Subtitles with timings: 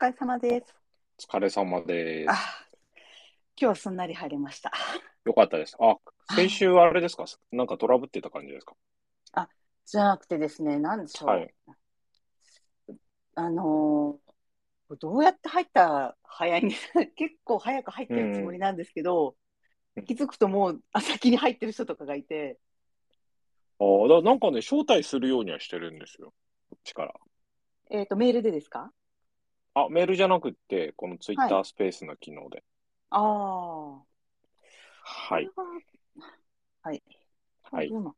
[0.00, 0.74] お疲れ様です。
[1.28, 2.30] お疲れ様です。
[2.30, 2.36] あ、
[3.60, 4.70] 今日すんなり入れました。
[5.24, 5.76] よかったです。
[5.80, 5.96] あ、
[6.36, 7.24] 先週はあれですか？
[7.50, 8.76] なんかトラブってた感じですか？
[9.86, 11.28] じゃなくてですね、なんでしょう。
[11.30, 11.54] はい。
[13.34, 16.92] あのーどうやって入ったら早いんです？
[17.16, 19.34] 結構早く入ってるつもりなんですけど、
[19.96, 22.60] うん気づくともうあ先に入ってる人とかがいて、
[23.80, 26.32] あだなんかね、招待するようにはしてるんですよ。
[26.70, 27.14] こっちから。
[27.90, 28.92] えっ、と、メールでですか？
[29.84, 32.64] あ、メールじゃなくって、このツイッタはースペースの機能で。
[33.10, 33.96] ああ。
[33.96, 35.48] はい。
[35.54, 35.64] は。
[36.82, 37.02] はい。
[37.62, 37.88] はい。
[37.88, 38.14] 今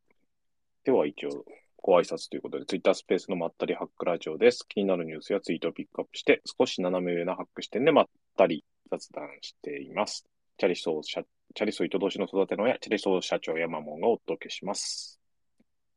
[0.85, 1.45] では一応、
[1.83, 4.67] ご挨拶ということで、ツイッタースペースのまったりハックラジオです。
[4.69, 10.27] 気になるニュースやツイートをピックアップして、少し斜め上なハック視点でまったり雑談しています。
[10.59, 11.23] チャリソー社、
[11.55, 15.20] チャリソー糸通しの育ての親、チャリソー社長山門がお届けします。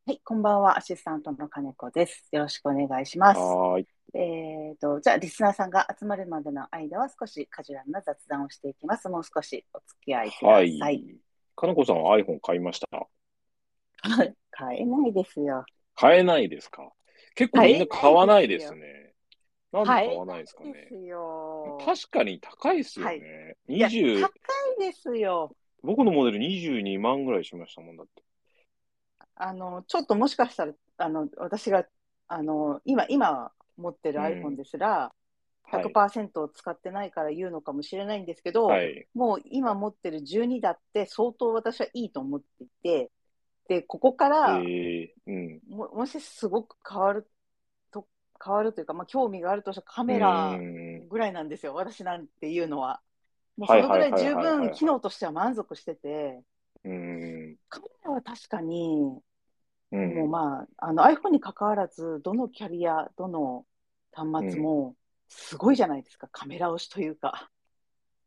[0.06, 0.78] はい、こんばんは。
[0.78, 2.28] アシスタントの金子です。
[2.34, 3.40] よろしくお願いします。
[3.40, 3.88] はーい。
[4.14, 9.08] えーと、じゃあ、リスナーさんが集まるまでの間は少しカジュアルな雑談をしていきます。
[9.08, 10.96] もう少しお付き合いくだはさい。
[10.96, 11.18] い。
[11.56, 12.88] 金子さんは iPhone 買いました？
[14.52, 15.64] 買えないですよ。
[15.96, 16.92] 買えないですか？
[17.36, 19.14] 結構みんな買わないですね。
[19.72, 20.74] なんで買買わないですかね？
[20.74, 21.78] ですよ。
[21.86, 23.56] 確かに高いですよね。
[23.70, 24.30] いや、高20い
[24.80, 25.56] ですよ。
[25.82, 28.23] 僕のモデル22万ぐらいしましたもんだって。
[29.36, 31.86] あの、ちょっともしかしたら、あの、私が、
[32.28, 35.14] あの、今、今持ってるうん iPhone ですら、
[35.64, 35.84] はい。
[35.84, 39.08] 100%使ってないから言うのかもしれないんですけど、はい。
[39.14, 43.12] もう今持ってる12だって相当私はいいと思っていて、
[43.68, 45.62] で、ここから、えー、うん。
[45.70, 47.28] ももしすごく変わる
[47.92, 48.08] と、
[48.44, 53.02] 変わるというか、まあ、興味があるとしたらカメラうんぐらいなんですよ、私なんていうのは。
[53.58, 56.44] もうそのぐらい十分機能としては満足してて、
[56.86, 57.56] うん。
[57.70, 59.20] カメラは確かに、
[59.92, 60.16] うん。
[60.16, 63.66] もうまあ、あの iPhone に関わらず、どのキャリア、どの
[64.12, 64.96] 端末も
[65.30, 67.50] すごいじゃないですか、カメラ推しというか。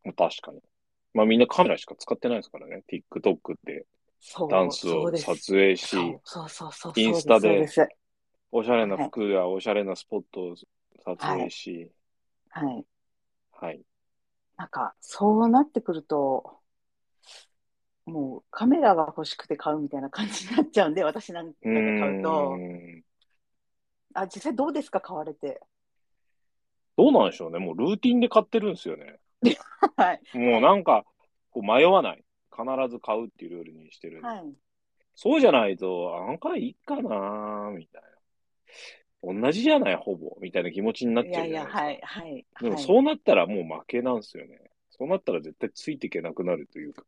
[0.04, 0.60] 確かに。
[1.14, 2.82] まあみんなカメラしか使ってないですからね。
[2.90, 3.86] TikTok で
[4.50, 7.66] ダンスを撮影し、そうそうそうそう、インスタで
[8.52, 10.56] おしゃれな服やおしゃれなスポットを
[11.04, 11.90] 撮影し、
[12.50, 12.84] はい。
[13.52, 13.82] はい。
[14.56, 16.58] なんか、そうなってくると、
[18.06, 22.56] もうカメラが欲しくて買うみたいな感じになっちゃうんで、私なんかが買うとう。
[22.58, 23.04] ん
[24.14, 25.60] あ、実際どうですか、買われて？
[26.96, 27.58] どうなんでしょうね。
[27.58, 29.18] もうルーティンで買ってるんですよね。
[29.96, 30.20] はい。
[30.32, 31.04] もうなんか、
[31.50, 32.24] こう迷わない。
[32.50, 34.26] 必ず買うっていうルールにしてるんで。
[34.28, 34.56] はい。
[35.14, 39.42] そうじゃないと、あんかいいかなみたいな。
[39.42, 40.36] 同じじゃない、ほぼ。
[40.40, 41.82] みたいな気持ちになっいちゃやいや、いですか。
[41.82, 42.46] はい、はい。
[42.60, 44.58] でもはいそうなったらもう負けなんですよね。
[44.90, 47.04] そうなったら絶対ついていけなくなるというか。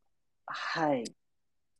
[0.51, 1.05] はい。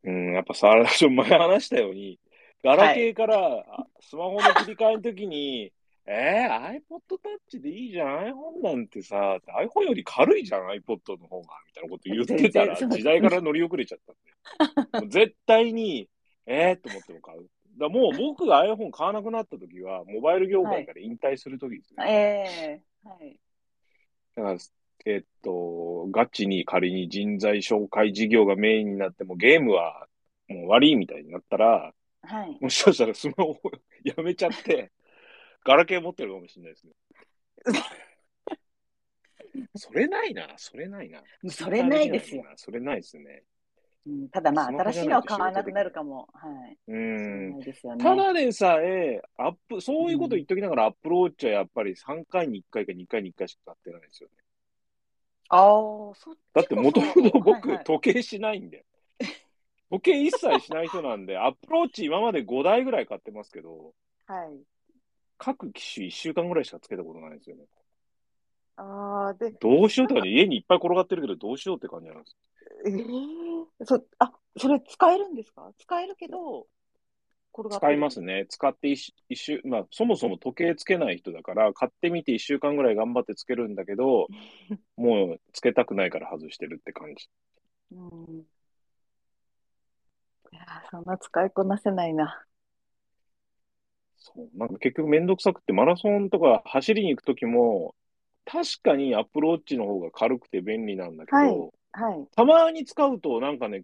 [0.05, 0.69] うん、やっぱさ、
[1.11, 2.19] 前話したように、
[2.63, 5.73] ガラケーからあスマホの切り替えの時に、
[6.11, 7.19] えー、iPod
[7.51, 13.99] Touch でいいじゃん、iPhone なんてさ、iPhone より軽いじゃん、iPod の方が、みたいなこと言ってたら、 時代から乗り遅れちゃっ
[14.91, 15.09] たんで。
[15.27, 16.09] 絶対に、
[16.47, 17.49] えーと思っても買う。
[17.79, 22.05] だもう僕が iPhone 買わなくなった時は、モバイル業界から引退する時ですね。
[22.09, 23.39] ええはい。
[24.35, 24.59] だから、
[25.05, 30.07] えっと、ガチに仮に人材紹介事業がメインになっても、ゲームは
[30.49, 31.93] もう終わりみたいになったら、
[32.23, 32.59] はい。
[32.61, 33.61] もしかしたらスマホを
[34.05, 34.91] やめちゃって、
[35.65, 36.93] ガラケー持ってるかもしれないですね。
[39.77, 41.23] それないな、それないな。
[41.49, 42.45] それないですよ。
[42.57, 43.45] それないですね。
[44.07, 46.29] うん、ただまあ、新しいのは買わなくなるかも。
[46.33, 46.79] はい。
[46.87, 46.97] う。
[46.97, 48.03] んいですよね。
[48.03, 54.35] ただでさえ、アップ、そういうこと言っときながら、アップローチはやっぱり3回に1回か2回に1回しか買ってないんですよね。
[55.49, 58.85] ああ、そっちだってもともと僕、はいはい時計しないんで。
[59.91, 63.95] 時計一切しない人なんで、 アップローチ今まで5台ぐらい買ってますけど、
[64.27, 64.61] はい。
[65.39, 67.65] 各機種1週間ぐらいしかつけたことないんですよね。
[68.77, 72.37] ああ、で、どうしようとかね、家にいっぱい転がってるけど、どうしようって感じなんです。
[72.87, 72.91] え
[73.83, 75.73] えそ、あ、それ使えるんですか？
[75.79, 76.67] 使えるけど、
[77.71, 78.47] 使いますね。
[78.49, 84.27] 使って一一週、まあ、そもそも時計つけない人だから、買ってみて1週間ぐらい頑張ってつけるんだけど、
[84.97, 87.29] もうつけたくないから外してるって感じ。
[87.93, 88.41] うん。
[90.53, 92.45] いやー、そんな使いこなせないな。
[94.17, 94.59] そう。
[94.59, 97.95] なんか結局めんどくさくて、マラソンとか走りに行くときも、
[98.45, 102.29] 確かにアップローチの方が軽くて便利なんだけど、はいはい。
[102.35, 103.83] たまに使うとなんかね、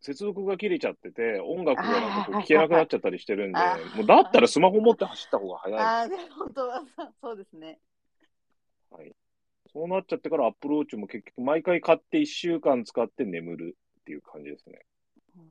[0.00, 3.58] 接続が切れちゃってて、音楽がなんかこう聞けなくなっちゃったりしてるんで
[3.96, 5.80] もうだったらスマホ持って走った方が早い。
[5.84, 7.78] ああ、で、本当はそうそうですね。
[8.90, 9.12] はい。
[9.72, 14.80] そうなっちゃってからアップローチも結局毎回買って1週間使って眠るっていう感じですね。
[15.36, 15.50] うん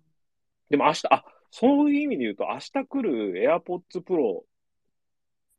[0.70, 4.42] でも明日、あ、そういう意味で言うと、明日来る AirPods Pro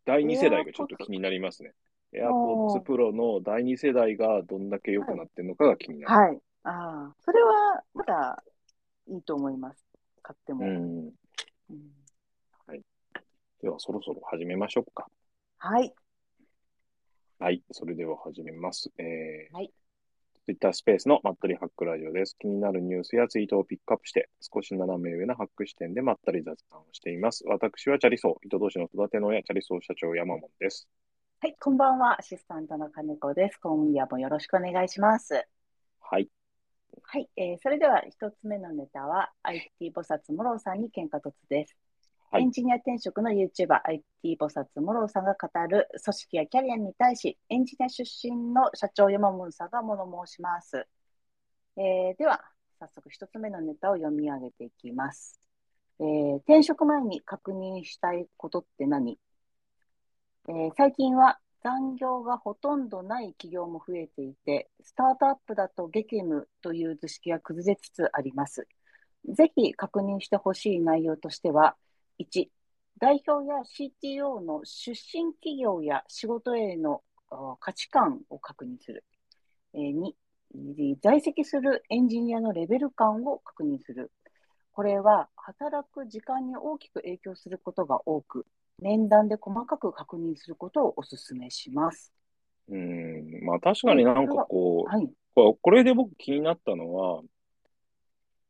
[0.04, 1.72] 第2世代がちょっと気になりますね。
[2.12, 6.14] AirPods Pro の第2世代がどんだけ良くなってるのかが気になる。
[6.14, 6.38] はい。
[6.62, 6.70] あ
[7.10, 8.42] あ、それはまだ
[9.10, 9.84] いいと思います。
[10.22, 10.64] 買っても。
[10.64, 11.12] うん。
[11.70, 12.00] うん
[13.62, 15.06] では、そろそろ始めましょうか。
[15.58, 15.92] はい。
[17.38, 17.62] はい。
[17.72, 18.90] それでは始めます。
[18.96, 19.70] えー、はい。
[20.46, 22.36] Twitter スペースのまったりハックラジオです。
[22.38, 27.44] 気になるニュースやツイートをピックアップして、少し斜め上なハック視点でまったり雑談をしています。
[27.46, 30.88] 私はチャリソー、糸同士の育ての親、チャリソー社長山本です。
[31.40, 32.18] はい、こんばんは。
[32.18, 33.58] アシスタントの金子です。
[33.58, 35.46] 今夜もよろしくお願いします。
[36.00, 36.28] はい。
[37.02, 41.76] はい、えーそれでは一つ目のネタは IT 菩薩モローさんに喧嘩突です。
[42.30, 44.04] はいエンジニア転職の YouTuber IT
[44.40, 50.86] 菩薩モローさんが語る組織やキャリアに対し、エンジニア出身の社長山本さんが物申します。
[51.76, 52.40] えーでは、
[52.78, 55.40] 早速一つ目のネタを読み上げていきます。
[55.98, 59.18] えー転職前に確認したいことって何？
[60.48, 68.66] えー最近は残業がほとんどない企業も増えていて、スタートアップだと激務という図式が崩れつつあります。
[69.28, 71.76] ぜひ確認してほしい内容としては、
[72.18, 72.50] 1、
[72.98, 77.02] 代表や CTO の出身企業や仕事への
[77.60, 79.04] 価値観を確認する。
[79.74, 80.16] え2、
[81.00, 84.10] 在籍するエンジニアのレベル感を確認する。
[84.72, 88.46] これは働く時間に大きく影響することが多く、
[88.80, 92.12] 面談で細かく確認することをお勧めします。
[92.68, 93.44] うん。
[93.44, 95.08] まあ確かになんかこう、はい。
[95.34, 97.22] ここれで僕気になったのは、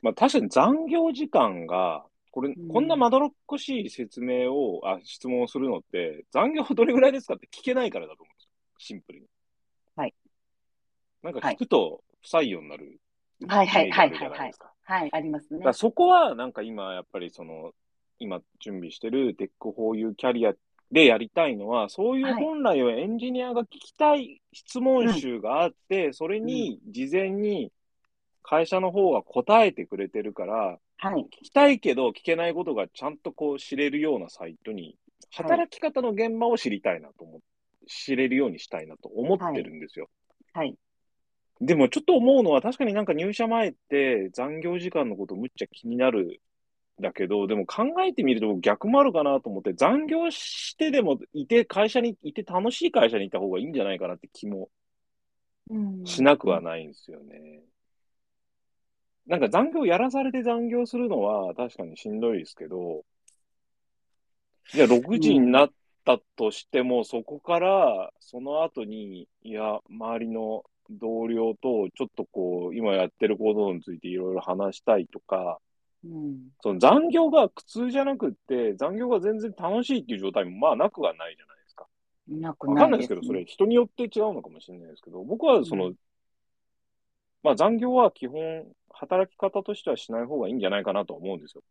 [0.03, 8.51] まあ確かに残業時間が、これ、うんこんなまどろっこしい説明を、あ、質問をするのって、残業どれぐらいですかって聞けないからだと思うんですよ。
[8.79, 9.27] シンプルに。
[9.97, 10.15] はい。
[11.23, 13.01] なんか聞くと不採用になる。
[13.47, 17.73] はいはいはいイメージあるじゃないですかはい、ありますねそこはなんか今やっぱりその、
[18.21, 20.53] 今準備してるテックフォーユーキャリア
[20.93, 27.73] でやりたいのは、そういうはい本来はエンジニアが聞きたい質問集があって、それに事前に
[28.43, 31.27] 会社の方が答えてくれてるから、はい。
[31.43, 34.97] 聞きたいけど聞けないことがちゃんとこう知れるようなサイトに、
[35.33, 37.45] 働き方の現場を知りたいなと思って、
[37.87, 40.09] 知れるようにしたいなと思ってるんですよ。
[40.53, 40.77] はい。
[41.61, 46.29] でもちょっと思うのは確かになんか入社前って残業時間のことむっちゃ気になるん
[47.01, 54.69] だけど、でも考えてみると逆もあるかなと思って残業してでもいて会社にいて楽しい会社にいた方がいいんじゃないかなって気も
[55.71, 57.63] うんしなくはないんですよね。
[59.27, 63.05] なんか残業やらされて残業するのは確かにしんどいですけど、
[64.73, 65.71] じゃあ6時になっ
[66.05, 75.61] たとしても、そこからその後に、いや、周りの同僚とちょっとこう、今やってることについていろいろ話したいとか、
[76.05, 76.49] うん。
[76.63, 81.87] その残業が苦痛じゃなくって、残業が全然楽しいっていう状態もまあなくはないじゃないですか。
[82.29, 85.97] なくわかんないですけど、ねそれ人によって違うのかもしれないですけど、僕はその、う
[87.43, 91.63] まあ残業は基本、働き方としてはしない方がいいんじゃないかなと思うんですよ。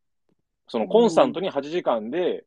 [0.68, 2.46] そのコンスタントに8時間で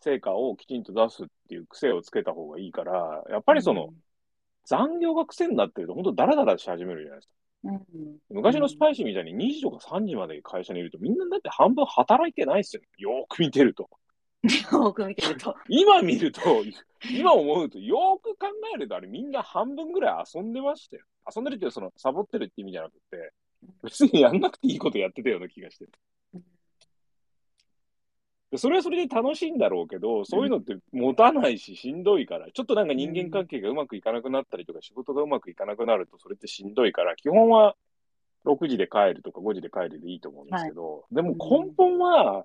[0.00, 3.90] 成果をきちんと出すっていう癖をつけた方がいいから、やっぱりその、
[4.64, 7.34] 残業が癖になってると本当ダラダラし始めるじゃないですか。
[7.64, 7.82] うん、
[8.30, 12.82] 昔のスパイシーみたいに2時とか3時まで会社にいるとみんなだって半分働いてないですよ。
[12.98, 13.88] よーく見てると。
[14.72, 15.54] よく見てると。
[15.68, 16.40] 今見ると、
[17.08, 21.04] 今思うと、よーく考えると、あれみんな半分ぐらい遊んでましたよ。
[21.34, 23.32] 遊んでるっていうその、サボってるって意味じゃなくて、
[23.84, 25.86] 別にやんなくていいことやってたような気がして
[28.58, 37.76] それはそれで楽しいんだろうけど、そういうのって持たないし、しんどいから、ちょっとなんか人間関係がうまくいかなくなったりとか、仕事がうまくいかなくなると、それってしんどいから、基本は
[38.44, 42.44] 6時で帰るとか5時で帰るでいいと思うんですけど、でも根本は、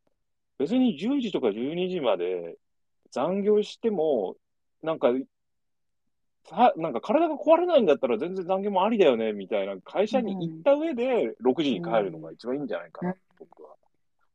[0.58, 2.58] 別に10時とか12時まで
[3.12, 4.36] 残業しても、
[4.82, 5.14] なんか、
[6.50, 13.76] さなんか体が壊れないんだったら全然残業もありだよね、みたいな会社に行った上で6時に帰るのが一番いいんじゃないかな、僕は。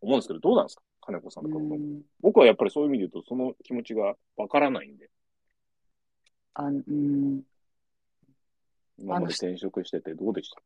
[0.02, 0.82] 思うんですけど、どうなんですか？
[1.04, 5.10] 金子さんとか、うん僕はやっぱりそういう意味で言うと、その気持ちがわからないんで、
[6.54, 7.42] あうん、
[8.98, 10.62] 今まで転職しててどうでした？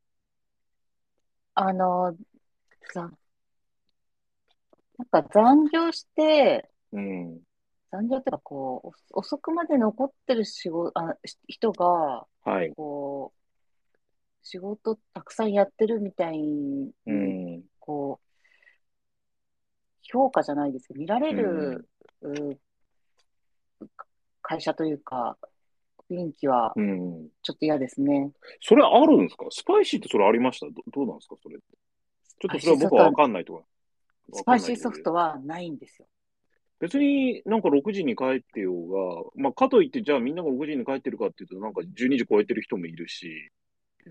[1.54, 2.14] あの、
[2.92, 3.10] さ、
[4.98, 7.40] なんか残業して、うん。
[7.90, 12.74] 残業っていうかこう、お遅くまで残ってる仕事、あ、し人が、はい。
[12.74, 13.38] こう、
[14.42, 17.62] 仕事たくさんやってるみたいに、うん。
[17.78, 18.25] こう、
[20.12, 21.88] 評価じゃないですけど、見られる、
[22.22, 22.58] う
[24.42, 25.36] 会社というか、
[26.10, 27.28] 雰囲気はうん。
[27.42, 28.30] ちょっと嫌ですね。
[28.60, 29.46] それあるんですか？
[29.50, 30.66] スパイシーってそれありました？
[30.66, 31.36] どどうなんですか？
[31.42, 31.56] それ。
[31.58, 33.64] ちょっとそれは僕はわかんないとか。
[34.32, 35.02] スパイシーソフは。
[35.02, 36.06] トはないんですよ。
[36.78, 43.50] 別になんか6時に帰ってようが、まあ、かといって、じゃあみんなが6時に帰ってるかっていうと、なんか12時超えてる人もいるし、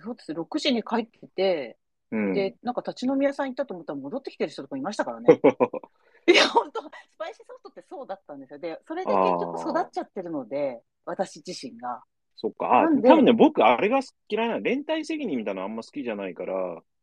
[0.04, 0.34] そうです。
[0.34, 1.78] 6時に帰ってて、
[2.12, 2.34] うん。
[2.34, 5.28] で、なんか立ち飲み屋さん行ったと思ったら戻ってきてる人とかいましたからね。
[6.28, 8.60] いや、本当スパイシーソフトってそうだったんですよ。
[8.60, 12.04] で、それで結局育っちゃってるので、私自身が。
[12.36, 12.82] そっか。
[12.82, 16.56] あ、多分ね、僕、あれが嫌いな、連帯責任みたいなのあんま好きじゃないから、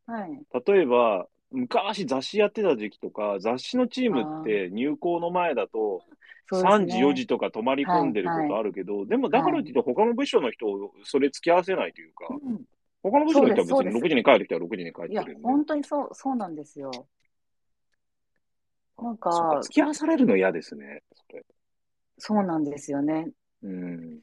[0.07, 0.63] はい。
[0.67, 6.03] 例えば、昔雑誌やってた時期とか、雑誌のチームって入校の前だと、
[6.47, 12.63] そうです3時、ね4時とか泊まり込んでることあるけど、でもだからといって他の部署の人をそれ付き合わせないというか、うん
[13.03, 16.91] 他の部署の人は別にそうですそうです6時に帰る人は6時に帰っいやてるんで。、本当にそう、そうなんですよ。
[18.99, 21.03] なんかか、付き合わされるの嫌ですね、
[22.19, 23.29] そうなんですよね。
[23.63, 24.21] うん。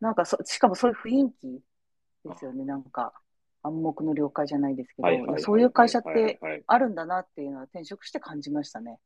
[0.00, 2.64] なんかそ、しかもそういう雰囲気ですよね。
[2.64, 3.14] なんか、
[3.62, 8.98] 暗黙の了解じゃないですけど、はいはいはいそういう会社ってはいあるんだなっていうのは転職して感じましたね。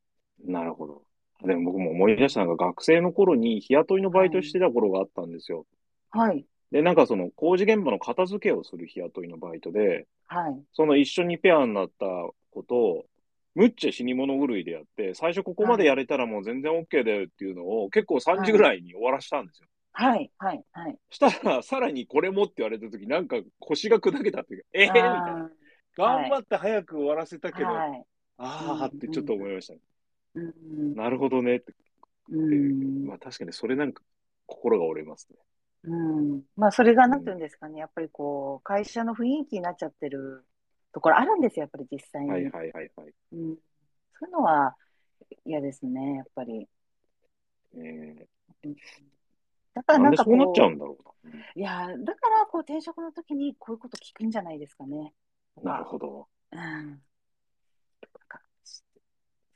[0.44, 1.02] なるほど。
[1.44, 5.66] でも僕も思い出したのが、学生の頃に日雇いのバイトしてた頃があったんですよ。
[6.10, 6.46] はい、
[6.76, 12.04] で、なんかその工事現場の片付けをする日雇いのバイトで、はい、その一緒にペアになった
[12.50, 13.06] 子と、
[13.54, 19.68] むっちゃ死に物狂いでやって、最初ここまでやれたらもう全然 OK だよっていうのを結構3時ぐらいに終わらしたんですよ。
[19.92, 20.98] はい、はい、はい。
[21.08, 25.50] したら、さらにこれもって言われた時なんか腰が砕けたっていうか、ええー、みたいな。
[25.96, 28.04] 頑張って早く終わらせたけど、はい。
[28.36, 29.80] ああってちょっと思いましたね。
[30.34, 31.72] うん、なるほどねって。
[32.28, 34.02] うんまあ確かにそれなんか
[34.44, 35.38] 心が折れますね。
[35.86, 35.94] う
[36.38, 40.44] ん、まあ、それがなんていうんですかね、やっぱりこう、会社の雰囲気になっちゃってる
[40.92, 42.30] ところあるんですよ、やっぱり実際に。
[42.30, 43.14] はいはいはいはい。
[43.32, 43.56] うん、
[44.18, 44.76] そういうのは
[45.44, 46.68] 嫌ですね、やっぱり。
[47.76, 47.78] え
[48.64, 48.76] うん
[49.74, 51.06] だー、からなんんかこう、なでそうなっちゃうんだろう
[51.54, 55.12] いや、だからこう転職の時にこういうこと聞くんじゃないですかね。
[55.62, 55.72] な。
[55.72, 56.28] なるほど。
[56.52, 57.02] うん。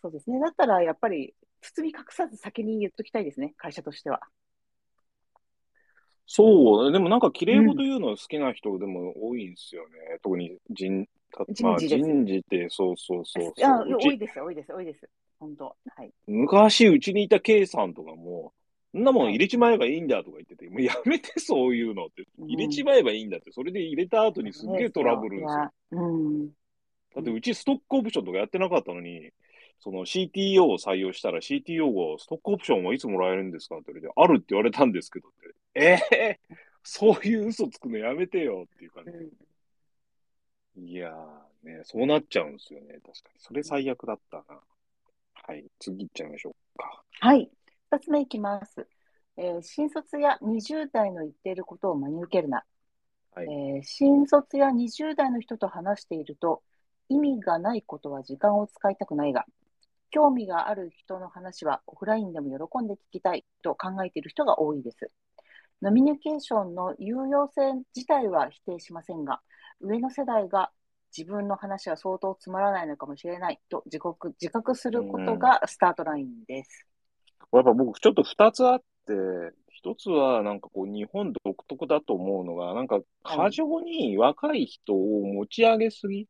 [0.03, 0.41] そうですね。
[0.41, 4.21] だったらやっぱり包み隠さず先に言っときたいですね、会社としては。
[6.33, 10.19] そう、でもなんか綺麗事言うの好きな人でも多いんですよね。
[10.23, 13.99] 特に人、たまあ人事です人事ってそうそうそういや、そう。
[14.01, 15.11] 多いです、多いです、多いです。
[15.41, 15.65] 本当。
[15.65, 16.13] はい。
[16.29, 18.53] 昔うちにいた K さんとかも、
[18.93, 22.25] そんなもんはい入れちまえばいいんだとか言ってて、もうやめてそういうのって。
[22.39, 23.51] うん入れちまえばいいんだって。
[23.51, 25.73] それで入れた後にすっげえトラブルですよ。
[27.17, 29.31] だってうちストックオプションとかやってなかったのに、
[29.81, 35.60] その CTO を採用したら CTO がストックオプションはいつもらえるんですかって言われて、あるって言われたんですけどって。
[35.75, 36.41] ええ
[36.83, 39.13] そういう嘘つくのやめてよっていう感じ。
[40.77, 42.95] いやーね、そうなっちゃうんですよね。
[42.95, 43.13] 確かに。
[43.39, 44.61] それ最悪だったな。
[45.35, 47.03] はい、次行っちゃいましょうか。
[47.21, 47.51] はい。
[47.91, 48.87] 二つ目いきます。
[49.37, 52.65] えー新卒や20代の言っていることを真に受けるな。
[53.35, 56.63] はいえー新卒や20代の人と話していると、
[57.09, 59.45] 意味がないことは時間を使いたくないが、
[60.11, 65.11] 興味がある人の話はオフラインでも喜んで聞きたいと考えている人が多いです。
[65.83, 69.41] ノミニケーションの有用性自体は否定しませんが、
[69.81, 70.71] 上の世代が
[71.17, 76.87] 自分の話は相当つまらないのかもしれないと自覚自覚することがスタートラインです。
[77.53, 78.85] やっぱ僕ちょっと二つあって、
[79.71, 86.29] 一つはなんかこう日本独特だと思うのが、なんか過剰に若い人を持ち上げすぎ。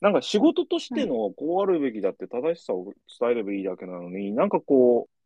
[0.00, 5.17] なんか仕事としてのこうあるべきだって正しさを伝えればいいだけなのに、なんかこう、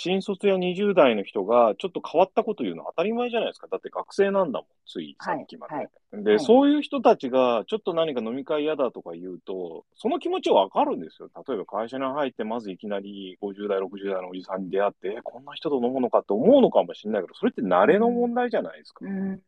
[0.00, 3.66] 新卒や20代の人がちょっと変わったこと言うのは当たり前じゃないですか。
[3.66, 5.74] だって学生なんだもん、ついさっきまで。
[5.74, 11.28] はいで、はいそういう人たちがちょっと何か飲み会嫌だとか言うと、その気持ちはわかるんですよ。
[11.48, 19.04] 例えば会社に入ってまずいきなり50代、60代のおじさんに出会って、えこんな人と飲むのかって思うのかもしれないけど、それって慣れの問題じゃないですか。
[19.04, 19.42] うん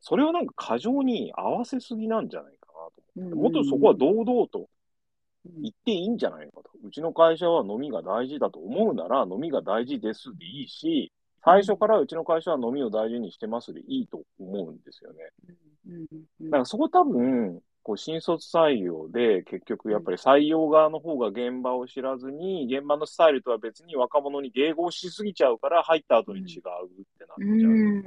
[0.00, 2.68] それをなんか過剰に合わせすぎなんじゃないか
[3.18, 3.34] なと。
[3.34, 4.68] うんもっとそこは堂々と
[5.54, 6.70] うん言っていいんじゃないのかと。
[6.82, 11.12] うちの会社は飲みが大事だと思うなら飲みが大事ですでいいし、
[11.44, 15.18] 最初からうちの会社は飲みを大事にしてますでいいと思うんですよね。
[16.42, 27.70] だからそこ多分、こう新卒採用で結局やっぱり採用側の方が現場を知らずに、現場のスタイルとは別に若者に迎合しすぎちゃうから入った後に違うってなっちゃう。
[27.70, 28.04] うん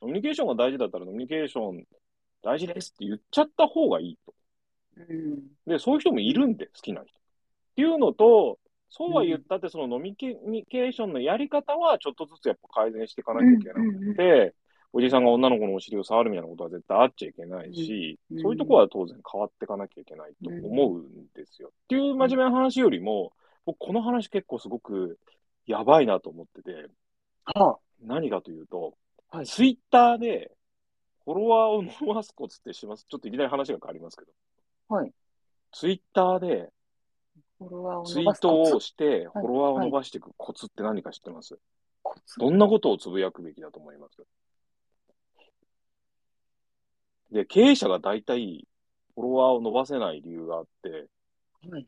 [0.00, 1.84] ノミニケーションが大事だったらノミニケーション
[2.42, 4.32] 大事ですって言っちゃった方がいいと。
[5.08, 7.10] うんで、そういう人もいるんで、好きな人。
[7.10, 7.22] っ
[7.76, 8.58] ていうのと、
[8.90, 14.54] そうは言ったって、そのノミニケーションのやり方はちょっとずつやっぱ改善していかなきゃいけなくて、
[14.92, 21.68] おじさんが女の子のお尻を触るみたいなことは絶対あっちゃいけないし、うんそういうところは当然変わっていかなきゃいけないと思うんですよ。
[21.68, 23.32] っていう真面目な話よりも、
[23.66, 25.18] 僕この話結構すごく
[25.66, 26.88] やばいなと思ってて、
[27.44, 28.94] は何かというと、
[29.44, 30.52] ツイッターで
[31.24, 33.04] フォロワーを伸ばすコツってします。
[33.06, 34.32] ちょっといきなり話が変わりますけど、
[34.88, 35.12] はい
[35.72, 36.70] ツイッターで
[37.58, 41.58] フォロワーをツイートをして、はいフォロワーを伸ばしていくコツって何か知ってます、
[42.02, 44.22] コツどんなことをつぶやくべきだと思います？
[47.30, 48.66] で、経営者が大体、
[49.14, 51.08] フォロワーを伸ばせない理由があって、
[51.70, 51.86] はい。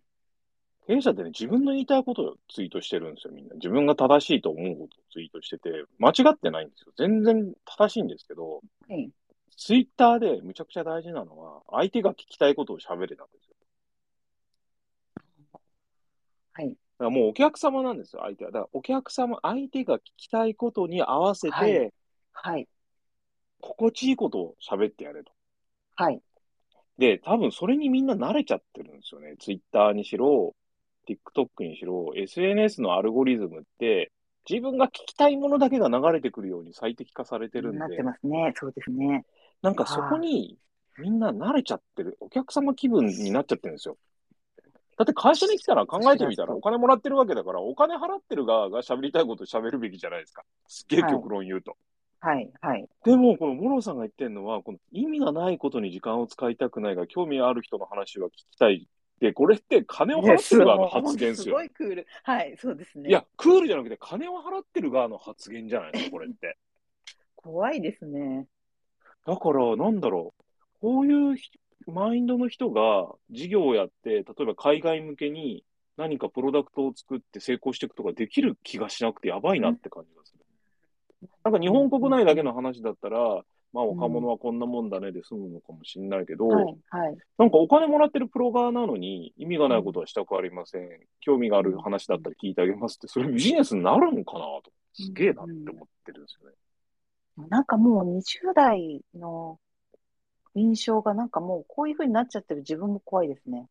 [0.87, 3.55] 経営者ってね、自分の言いたいことをツイートしてるんですよ、みんな。
[3.55, 6.93] 自分が正しいと思うことをツイートしてて、間違ってないんですよ。
[6.99, 9.11] 全然正しいんですけど、はい。
[9.61, 13.57] ツイッターでむちゃくちゃ大事なのは、相手が聞きたいことを喋れなんですよ。
[16.53, 16.71] はい。
[16.71, 18.53] だからもうお客様なんですよ、相手は。
[18.53, 21.93] だからお客様、相手が聞きたいことに合わせて、はい
[22.33, 22.69] はい。
[23.61, 25.33] 心地いいことを喋ってやれと。
[25.97, 26.23] はい。
[26.97, 29.37] で、多分それにみんな慣れちゃってるんですよね。
[29.39, 30.55] ツイッターにしろ、
[31.07, 34.11] TikTok にしろ、SNS のアルゴリズムって、
[34.49, 38.55] 自分が聞きたいものだけが流れてくるように最適化されてるんでなって、ますね。
[38.57, 39.27] そうですね。
[39.63, 40.57] なんかそこに
[40.99, 43.97] みんな慣れちゃってる、お客様気分になっちゃってるんですよ。
[44.97, 50.45] だって会社に来たら考えてみたらお金もらってるわけだから、お金払ってる側が喋りたいことを喋るべきじゃないですか。
[50.69, 51.77] すっげえ極論言うと。
[52.21, 52.51] はい。
[52.61, 52.87] はい。
[53.05, 58.87] でも、このモロさんが言ってるのは、この意味がないことに時間を使いたくないが、興味ある人の話は聞きたい。
[59.21, 61.55] で、これって金を払ってる側の発言ですよ。
[61.57, 62.07] ごいクール。
[62.25, 62.55] はい。
[62.59, 63.09] そうですね。
[63.09, 66.59] いや、クールじゃなくて、金を払ってる側の発言じゃないですか、これって。
[67.37, 68.47] 怖いですね。
[69.27, 70.45] だから、なんだろう。
[70.81, 71.51] こういうひ
[71.87, 75.65] マインドの人が事業をやって、例えば海外向けに
[75.97, 81.29] 何かプロダクトを作って成功していくとかできる気がしなくてやばいなって感じがする。
[81.45, 86.65] なんか日本国内だけの話だったら、まあ若者はこんなもんだねで済むのかもしれないけど、はい。
[86.91, 87.19] はい。
[87.39, 90.89] なんかお金もらってるプロ側なのに意味がないことはしたくありません。
[91.21, 94.73] 興味がある話だったら聞いてあげますって、それビジネスになるのかなと。
[94.95, 96.57] すげえなって思ってるんですよね。
[97.37, 99.59] なんかもう20代の
[100.55, 103.69] 印象がなんかもうこういう風になっちゃってる自分も怖いですね。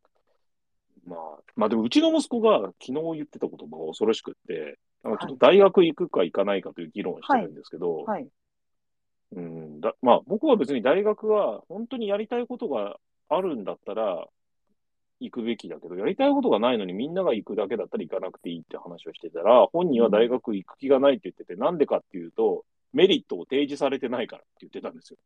[1.05, 1.19] まあ、
[1.55, 8.27] まあでもうちの息子が昨日言ってた言葉が恐ろしくって、なんかちょっと大学行くか行かないかという議論をしてるんですけど、はい。
[9.31, 12.97] うんだまあ僕は別に大学は本当にやりたいことが
[13.29, 14.25] あるんだったら
[15.19, 25.19] 行くべきだけど、やりたいことがないのにみんなが行くだけだったら行かなくていいって話をしてたら、本人は大学行く気がないって言ってて、なんでかっていうと、メリットを提示されてないからって言ってたんですよ。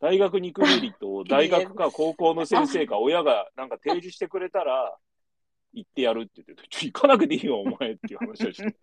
[0.00, 4.96] 大学に行くメリットを 大学か高校の先生か親がなんか提示してくれたら、
[5.72, 8.76] 行ってやるって言ってて、ちょ行かなくていいよ、お前っていう話をして。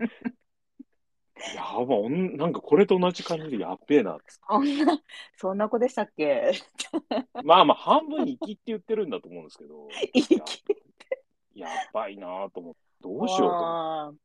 [1.55, 4.23] やば、なんかこれと同じ感じでやっべえなって。
[4.47, 5.03] そんな、
[5.35, 6.53] そんな子でしたっけ？
[7.43, 10.63] まあまあ、半分行きって言ってるんだと思うんですけど、いい気
[11.55, 14.15] ややばいなと思って、どうしようと思っ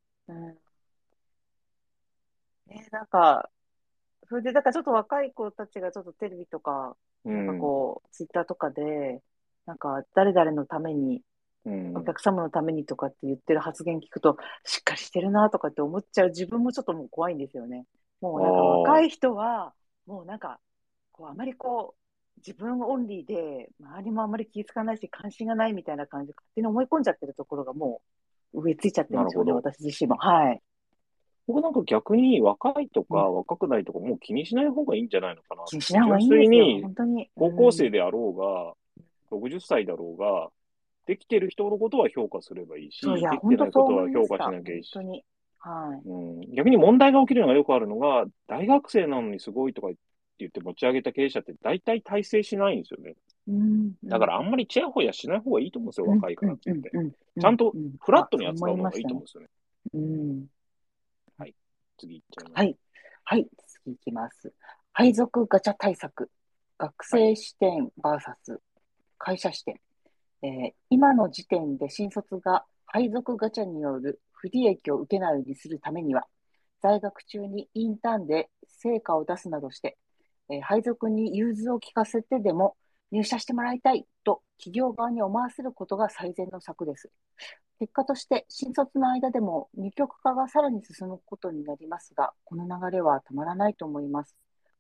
[2.67, 2.91] て。
[2.91, 3.49] なんか、
[4.29, 9.23] それで、だからちょっと若い子たちがちょっとテレビとか、うんなんかこう、ツイッターとかで、
[9.67, 11.23] なんか、誰々のために、
[11.65, 17.85] うんお客様のためにとかって言ってる発言聞くと、しっかりしてるなとかって思っちゃう自分もちょっともう怖いんですよね。
[18.21, 19.75] もうなんか若い人は、
[20.07, 20.61] もうなんか、
[21.13, 28.01] こうあまりこう、自分オンリーで、周りもあまり気づかないし、関心がないみたいな感じで、勝手に思い込んじゃってるところがも
[28.55, 30.17] う、植え付いちゃってるんですよね、私自身も。
[30.17, 30.63] はい。
[31.49, 35.65] 僕なんか逆に若いとか若くないとかもう気にしない方がいいんじゃないのかな。
[35.67, 37.31] 気にしない方がいいんですよ、に本当に。
[37.35, 38.75] 高校生で、であろうが、
[39.33, 40.51] 60歳だろうが、
[41.07, 44.29] できてる人のことは評価すればいいし、できてないことは評。
[44.29, 45.11] 価しなきゃいいし本当。
[45.11, 45.25] に。
[45.61, 46.09] はい。
[46.09, 49.89] うん、逆に問題が起きるのがよくあるのが、大学生なのにすごいとか
[50.39, 53.15] 言って持ち上げた経営者って大体体制しないんですよね。
[53.49, 53.93] うん。
[54.05, 56.91] だからあんまりチヤホヤしない方がいいと思うんですよ、うん、若いからって言って。
[57.41, 59.49] ちゃんとうんフラットに扱う方がいいと思うんですよね。
[59.95, 60.47] うん。
[61.99, 62.63] 次行っちゃいます。
[62.63, 62.79] はい。
[63.25, 63.49] はい。
[63.85, 64.53] 次いきます。
[64.93, 66.31] 配属ガチャ対策。
[66.79, 68.59] 学生視点 VS
[69.19, 69.81] 会社視点。
[70.43, 76.27] えー今の時点で新卒が配属ガチャによる不利益を受けないようにするためには、
[76.81, 79.99] 在学中にインターンで成果を出すなどして、
[80.49, 82.77] えー配属に融通を利かせてでも
[83.11, 87.11] 入社してもらいたいと企業側に思わせることが最善の策です。
[87.79, 94.37] 結果として新卒の間でも二極化がさらに進むことになりますが、この流れは止まらないと思います。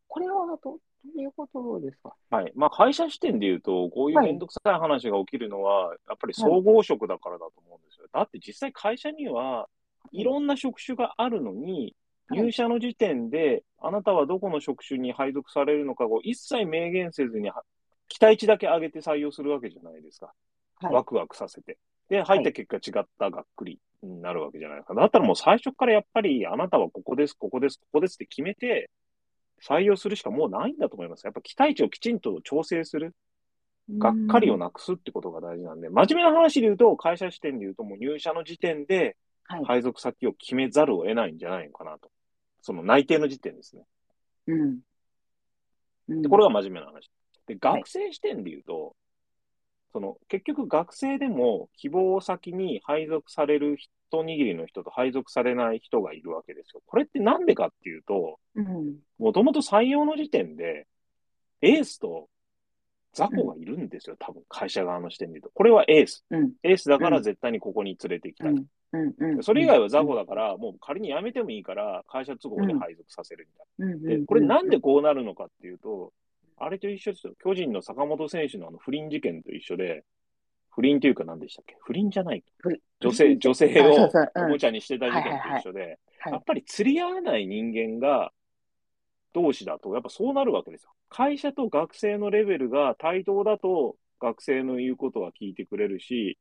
[0.08, 0.78] これはどど
[1.16, 2.12] ういうことですか？
[2.30, 2.52] はい。
[2.56, 8.08] まあ、会社視点で言うと、こういうめんどくさい話が起きるのは、やっぱり総合職だからだと思うんですよ。
[8.12, 9.68] だって実際会社には
[10.10, 11.94] いろんな職種があるのに、はい
[12.30, 17.62] 入社の時点で、あなたはどこの職種に配属されるのかを一切明言せずに、は
[18.08, 20.34] 期待値だけ上げて採用するわけじゃないですか。
[20.82, 20.92] はい。
[20.92, 21.78] ワクワクさせて。
[22.08, 24.94] で、入った結果違ったがっくりになるわけじゃないですか。
[24.94, 28.90] だったらもう最初からやっぱり、あなたはここです、ここです、ここですって決めて、
[29.62, 31.24] 採用するしかもうないんだと思います。
[31.24, 33.14] やっぱ期待値をきちんと調整する。
[33.90, 39.16] がっかりをなくすってことが大事なんで、真面目な話で言うと、会社視点で言うと、もう入社の時点で
[39.48, 39.64] はい。
[39.64, 42.10] 配属先を決めざるを得ないんじゃないのかなと。
[42.60, 43.82] その内定の時点ですね。
[44.46, 44.78] うん。
[46.08, 47.10] うんで、これが真面目な話。
[47.46, 48.94] で、学生視点で言うと、
[49.92, 56.82] その、結局学生でも希望先に配属される一握りの人と配属されない人がいるわけですよ。
[56.86, 58.96] これってなんでかっていうと、うん。
[59.18, 60.86] もともと採用の時点で、
[61.60, 62.28] エースと
[63.12, 65.50] 雑魚がいるんですよ、多分、会社側の視点で言うと。
[65.54, 66.24] これはエース。
[66.30, 66.52] うん。
[66.62, 68.52] エースだから絶対にここに連れて行きたい。
[68.52, 68.66] うん。
[68.92, 69.14] うん。
[69.18, 69.42] うん。
[69.42, 73.94] それ以外は雑魚だから、もう仮に辞めてもいいから、会社都合で配属させるみたいな。
[73.94, 74.20] うん。
[74.20, 76.12] で、これなんでこうなるのかっていうと、
[76.60, 77.34] あれと一緒ですよ。
[77.42, 80.04] 巨人の坂本選手のあの不倫事件と一緒で、
[80.70, 81.76] 不倫というか何でしたっけ？
[81.80, 82.44] 不倫じゃない。
[83.00, 85.98] 女性、女性をおもちゃにしてた事件と一緒で、はい
[86.32, 88.32] やっぱり釣り合わない人間が
[89.32, 90.90] 同士だと、やっぱそうなるわけですよ。
[91.08, 96.38] 会社と学生のレベルが対等だと、学生の言うことは聞いてくれるし、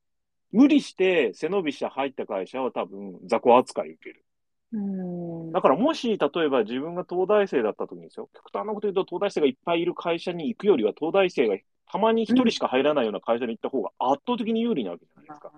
[0.52, 4.26] 無理して背伸びして入った会社は多分雑魚扱い受ける。
[4.74, 5.52] うん。
[5.52, 11.58] だからもし、例えば自分が東大生だった時にですよ、極端なこと言うと東大生がいっぱいいる会社に行くよりは、東大生が
[11.90, 15.52] たまに一人しか入らないような会社に行った方が圧倒的に有利なわけじゃないですか。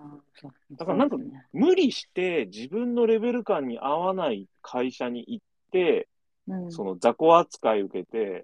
[0.78, 1.18] だからなんか
[1.54, 6.08] 無理して自分のレベル感に合わない会社に行って、
[6.48, 8.44] うんその雑魚扱い受けて、う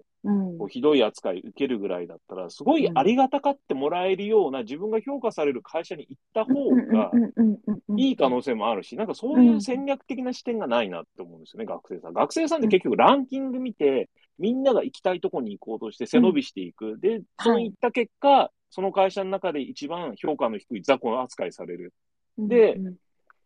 [0.58, 7.10] こうひどい扱い受けるぐらいだったら、すごいありがたかってもらえるような自分が評価される会社に行った方が
[7.96, 12.12] いい可能性もあるし、なんかそういう戦略的な視点がないなって思うんですよね、学生さん。
[12.12, 14.08] 学生さんって結局ランキング見て、
[14.38, 16.98] みんなが行きたいとこに行こうとして背伸びしていく。
[16.98, 21.92] で、その行った結果、その会社の中で一番評価の低い雑魚扱いされる。
[22.38, 22.96] でうん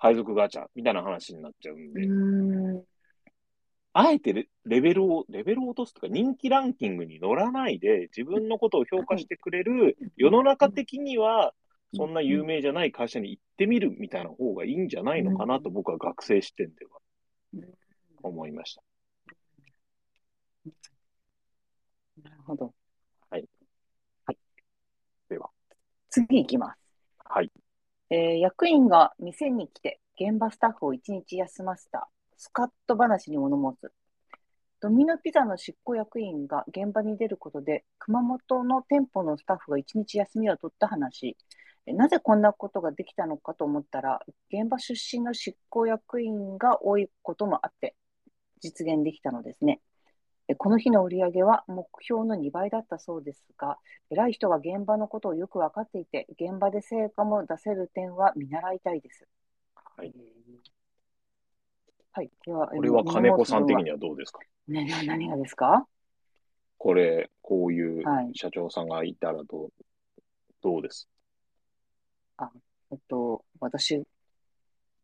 [0.03, 2.50] 配属ガチャみたいな話になっちゃうんで、うん
[4.01, 11.53] あえてレレベルを、レベルを落とすとか、人気ランキングに乗らないで、自分のことを評価してくれる、世の中的には、
[11.95, 17.01] そんな有名じゃない会社に行ってみるみたいな方がいいんじゃないのかなと、僕は学生視点では
[18.23, 18.83] 思いました。
[22.23, 22.73] なるほど。
[23.29, 23.45] はい。
[24.25, 24.39] はい。
[25.29, 25.51] では。
[26.11, 26.79] 次いきます。
[27.19, 27.51] はい。
[28.11, 32.09] えー役員が店に来て、現場スタッフを一日休ませた、
[32.41, 33.93] スカット話に物申す。
[34.81, 41.37] ドミノピザの執行役員が現場に出ることで、熊本の店舗のスタッフが一日休みを取った話。
[41.87, 47.95] なぜこんなことができたのかと思ったら、現場出身の執行役員が多いこともあって、
[48.63, 49.83] 実現できたのですね。
[50.57, 53.77] この日の売り上げは目標の2倍だったそうですが、
[54.09, 59.29] 偉い人が現場のことをよく分かっていて、現場で成果も出せる点は見習いたいです。
[59.75, 60.15] はい。
[62.13, 62.31] はい。
[62.45, 63.95] では、これは金子さん的には。
[63.95, 64.41] はどうですか？
[64.69, 65.87] ね、な何がですか？
[66.79, 69.73] これ、こういうはい社長さんがいたらどう、
[70.63, 71.09] どうです？
[72.93, 74.03] えっと、私、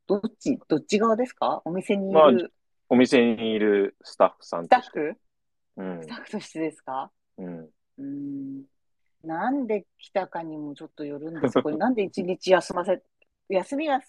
[0.08, 1.62] どっち、どっち側ですか？
[1.64, 2.52] お店にいまある
[2.88, 4.82] お店にいるスタッフさんスタッ。
[4.90, 5.12] フ？
[5.76, 7.10] うんスタッフとしてですか？
[7.38, 7.58] うん。
[7.58, 8.62] うーん。
[9.22, 11.62] なんで来たかにもちょっとよるんです。
[11.62, 13.02] これなんで一日休ませ、
[13.48, 14.00] 休みが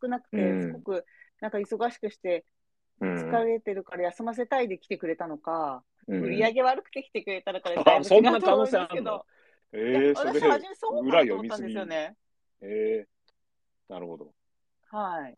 [0.00, 1.04] 少なくて、うんすごく
[1.40, 2.44] なんか忙しくして、
[3.00, 3.14] うん。
[3.14, 9.24] 疲れてるから休ませたいで来てくれたのか、うん売り上げ悪くて来てくれたのかでだいあ、ぶそんな可能性あるの？
[9.72, 12.16] えいやえそれ、私初めそう思ったんですよね。
[12.62, 13.06] ええ
[13.88, 14.32] なるほど。
[14.90, 15.36] はい。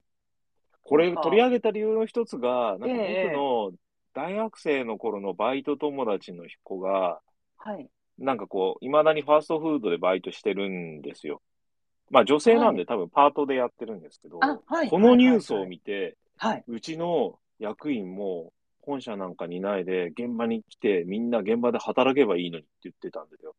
[0.83, 3.73] これ取り上げた理由の一つが、なんかええ僕の
[4.15, 7.21] 大学生の頃のバイト友達の子が、
[7.57, 7.89] はい。
[8.19, 11.41] なんかこう、未だにファーストフードでバイトしてるんですよ。
[12.11, 16.65] まあ女性なんで多分パートでやってるんですけど、あはいこのニュースを見て、はい。
[16.67, 23.55] うちの役員も本社なんかにいないで現場に来てみんな現場で働けばいいのにって言ってたんですよ。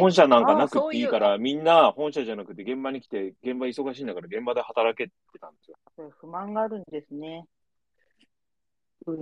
[0.00, 5.76] 本社なんかなくっていいかあら、みんな本社じゃなくて現場に来て、現場忙しいんだから現場で働けってたんですよ。
[6.18, 7.46] 不満があるんですね。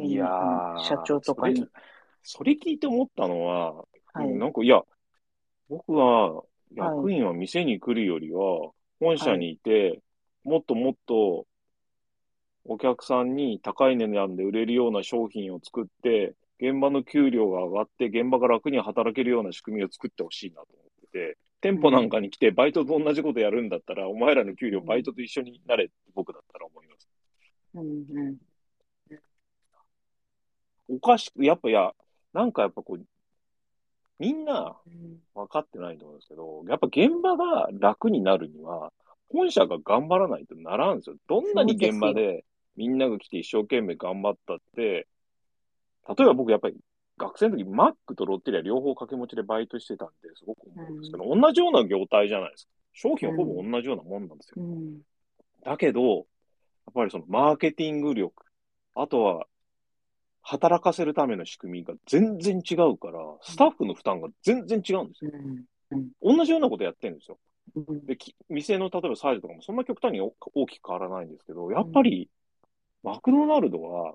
[0.02, 1.66] いやー社長とかに。
[2.22, 3.74] それ聞いて思ったのは、
[4.14, 4.28] はい。
[4.28, 4.80] なんか、いや、
[5.68, 6.42] 僕は
[6.74, 10.00] 役員は店に来るよりは、本社にいて、
[10.44, 11.46] もっともっと
[12.64, 27.08] お客さんに高い値段で売れるような商品を作って、現場の給料が上がって、現場が楽に働けるような仕組みを作ってほしいなと思ってて、店舗なんかに来てバイトと同じことやるんだったら、お前らの給料バイトと一緒になれって僕だったら思います。
[27.74, 28.36] うんうん。
[30.88, 31.92] おかしく、やっぱいや、
[32.32, 33.04] なんかやっぱこう、
[34.22, 38.92] みんなうん分かってないと思うんですけど、やっぱ現場が楽になるには、
[39.30, 41.16] 本社が頑張らないとならんですよ。
[41.26, 42.44] どんなに現場で
[42.76, 44.96] みんなが来て一生懸命頑張ったって、例
[46.20, 46.76] えば僕やっぱり
[47.16, 52.72] 学生の時、マックとロッテリア両方掛け持ちでバイトしてたんで、すごく思うんですけど、同じような業態じゃないですか。
[52.92, 54.62] 商品はほぼ同じようなもんなんですよ。
[54.62, 55.00] うん。
[55.64, 56.24] だけど、やっ
[56.94, 58.44] ぱりそのマーケティング力、
[58.94, 59.46] あとは、
[60.42, 65.30] 働かせるための仕組みが全然違うから、スタッフの負担が全然違うんですよ。
[65.92, 66.36] うん。
[66.36, 67.38] 同じようなことやってるんですよ。
[67.76, 68.06] うん。
[68.06, 72.28] で、き店の例えばサイズとかもそんな極端にお大きく変わらないんですけど、やっぱり、
[73.02, 74.14] マクドナルドは、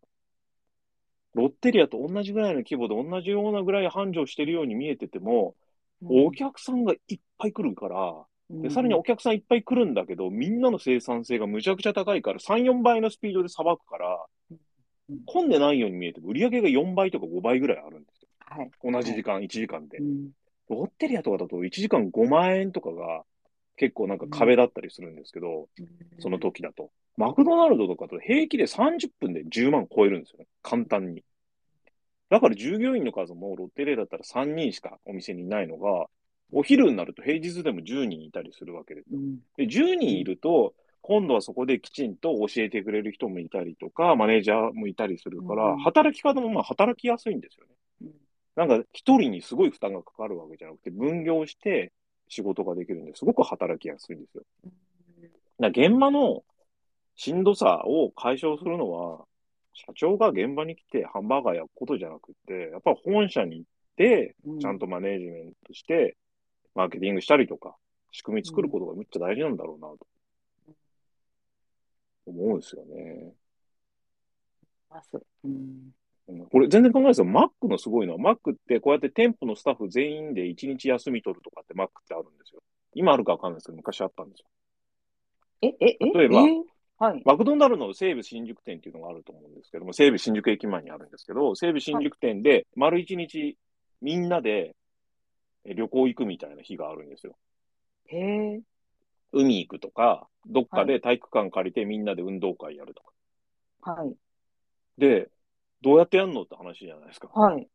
[1.33, 5.55] ロッテリアと同じぐらいの規模で同じようなぐらい繁盛してるように見えてても、
[6.01, 14.27] お客さんがいっぱい来るから、で、さらにお客さんいっぱい来るんだけど、みんなの生産性がむちゃくちゃ高いから、3、4倍のスピードでさばくからうん、
[15.25, 18.27] 混んでないように見えても、売り上げが4倍とか5倍ぐらいあるんですよ。
[18.39, 18.71] はい。
[18.83, 20.03] 同じ時間、1時間でう。
[20.03, 20.31] ん。
[20.69, 23.23] ロッテリアとかだと1時間5万円とかが
[23.77, 25.69] 結構なんか壁だったりするんですけど、
[26.19, 26.91] その時だと。
[27.15, 30.45] マクドナルドとかと平気で30分で10万超えるんですよね。
[30.61, 31.23] 簡単に。
[32.29, 36.07] だから従業員の数もロッテリアだったら3人しかお店にいないのが、
[36.51, 39.07] お昼になると平日でも10人いたりするわけです。
[39.11, 39.39] うん。
[39.57, 47.71] で、10人いると、今度はそこできちんと教えてくれる人もいたりとか、マネージャーもいたりするから、うん働き方もまあ働きやすいんですよね。
[48.01, 48.11] うん
[48.57, 51.93] なんか一人にすごい負担がかかるわけじゃなくて、分業して
[52.27, 54.43] 仕事ができるんですごく働きやすいんですよ。
[55.59, 56.43] だ現場の
[57.15, 59.25] しんどさを解消するのは、
[59.73, 66.17] 社長が現場に来てハンバーガー焼くことじゃなくて、やっぱ本社に行って、うんちゃんとマネージメントして、
[66.73, 67.75] マーケティングしたりとか、
[68.11, 69.99] 仕組み作ることがむっちゃ大事なんだろうなと。
[72.31, 73.33] 思うんですよね。
[75.43, 75.51] うん。
[76.27, 77.25] うんこれ全然考えないですよ。
[77.25, 82.61] マックのすごいのは、マックってこうやって店舗のスタッフ全員で1日休み取るとかってマックってあるんですよ。
[82.93, 84.45] 今あるかわかんないですけど、昔あったんですよ。
[85.61, 86.63] え、え、え、例えばえ
[86.99, 87.21] はい。
[87.25, 93.57] マクドナルドの西武新宿店っていうのがあると思うんですけども、西武新宿駅前にあるんですけど、西武新宿店で丸1日
[94.01, 94.75] みんなで
[95.67, 97.35] え旅行行くみたいな日があるんですよ。
[98.05, 98.61] へえ。
[99.37, 103.03] 海行くとか、どっかで体育館借りてみんなで運動会やると
[103.83, 103.93] か。
[103.93, 104.15] はい。
[104.97, 105.29] で、
[105.81, 107.27] どうやってやるのって話じゃないですか。
[107.27, 107.67] はい。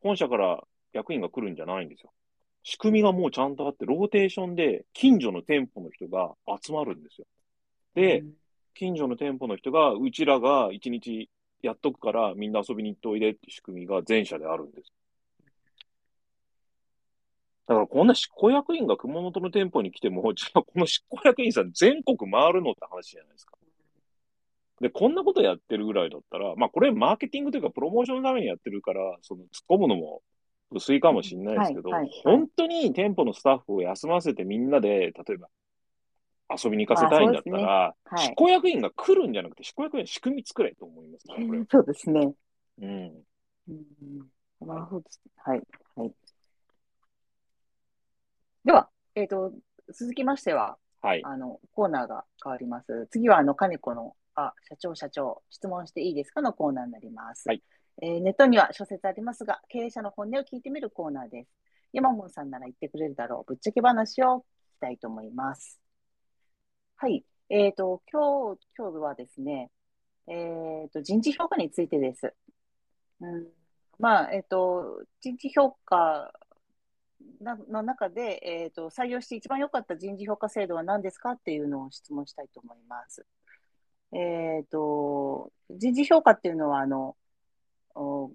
[0.00, 2.12] 本社から役員が来るんじゃないんですよ。
[2.62, 7.26] 仕組みがもうちゃんとあって、ローテーションで近所の店舗の人が集まるんですよ。
[7.94, 8.32] で、うん、
[8.74, 11.28] 近所の店舗の人が、うちらが一日
[11.62, 14.92] やっとくからみんな遊びに行っておいでって仕組みが全社であるんです。
[17.66, 23.56] だからこんな執行役員が熊本の店舗に来ても、 じゃあこの執行役員さん全国回るのって話じゃないですか。
[24.80, 30.22] で、こんなことやってるぐらいだったら、まあこれマーケティングというかプロモーションのためにやってるから、その突っ込むのも
[30.72, 35.48] 薄いかもしれないですけど、はいはいはい本当に店舗のスタッフを休ませてみんなで、例えば
[36.50, 41.64] 遊びに行かせたいんだったら、はい執行役員が来るんじゃなくて、執行役員の仕組み作れと思いますね。
[41.70, 42.32] そうですね。
[42.80, 43.24] うん。
[43.68, 44.66] うん。
[44.66, 45.04] なるほど。
[45.36, 45.62] はい。
[45.96, 46.12] はい。
[48.64, 49.52] では、えっ、と、
[49.92, 51.22] 続きましては、はい。
[51.22, 53.06] あの、コーナーが変わります。
[53.10, 56.40] 次は、あの、金子の、あ、社長、社長、質問していいですか？
[56.40, 57.46] のコーナーになります。
[57.48, 57.62] はい
[58.02, 61.50] えーネットには諸説ありますが、経営者の本音を聞いてみるコーナーです。
[61.92, 63.52] 山本さんなら言ってくれるだろう。
[63.52, 64.44] ぶっちゃけ話を聞き
[64.80, 65.78] たいと思います。
[66.96, 67.24] はい。
[67.50, 69.70] えっ、と、今日、今日はですね、
[70.26, 72.34] えっ、と、人事評価についてです。
[73.20, 73.46] うん、
[74.00, 76.32] まあ、えっ、と、人事評価な
[77.40, 83.26] の中で、えっ、と、採用して一番良かった人事評価制度は何ですかっていうのを質問したいと思います。
[84.12, 87.16] えっ、と、人事評価っていうのは、あの、
[87.94, 88.30] お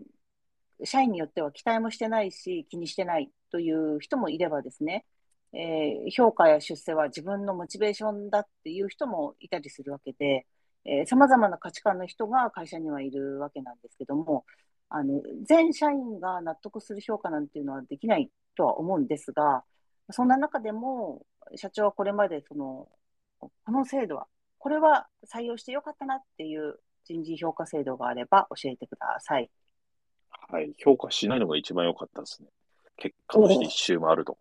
[0.84, 5.06] 社員によっては期待もしてないし、気にしてないという人もいればですね、
[5.54, 10.46] えー評価や出世は自分のモチベーションだっていう人もいたりするわけで、
[10.86, 14.46] えー、様々な価値観の人が会社にはいるわけなんですけども、
[14.90, 19.64] あの、全社員が納得する評価なんていうのはできないとは思うんですが、
[20.12, 22.90] そんな中でも、社長はこれまでその、
[23.40, 29.50] この制度は、これは採用してよかったなっていう人事評価制度があれば教えてください。
[30.50, 30.74] はい。
[30.78, 32.50] 評価しないのが一番良かったですね。
[32.98, 34.38] 結果として一周回ると。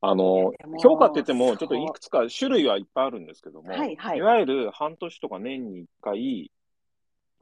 [0.00, 6.50] あの評価って言っても、ちょっといくつか種類はいっぱいあるんですけども、はいはいわゆる半年とか年に1回、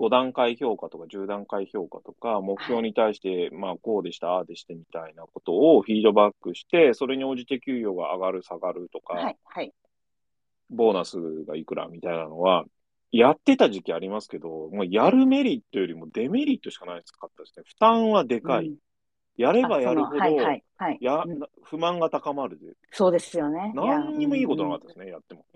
[0.01, 9.75] 5段階評価とか10段階評価とか、目標に対して、まあ、こうでした、ああでしてみたいなことをフィードバックして、それに応じて給与が上がる、下がるとか、はい、はい。
[10.71, 12.65] ボーナスがいくらみたいなのは、
[13.13, 17.65] やってた時期ありますけど、もうやるメリットよりもデメリットしかないかったですね。
[17.67, 18.69] 負担はでかい。
[18.69, 18.77] うん
[19.37, 20.99] やればやるほど、はい、はい、はい。
[21.01, 23.73] やうん不満が高まるで、そうですよね。
[23.75, 25.47] 何にもいいことなかったですね、やっても。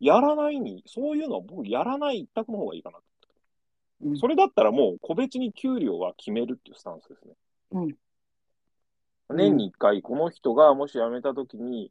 [0.00, 3.04] やらないに、そういうのは僕、やらない一択の方がいいかなと。
[4.02, 7.34] うんそれだったらもう個別に給料は決めるっていうスタンスですね。
[7.72, 7.96] うん
[9.28, 11.90] 年に1回、この人がもし辞めたときに、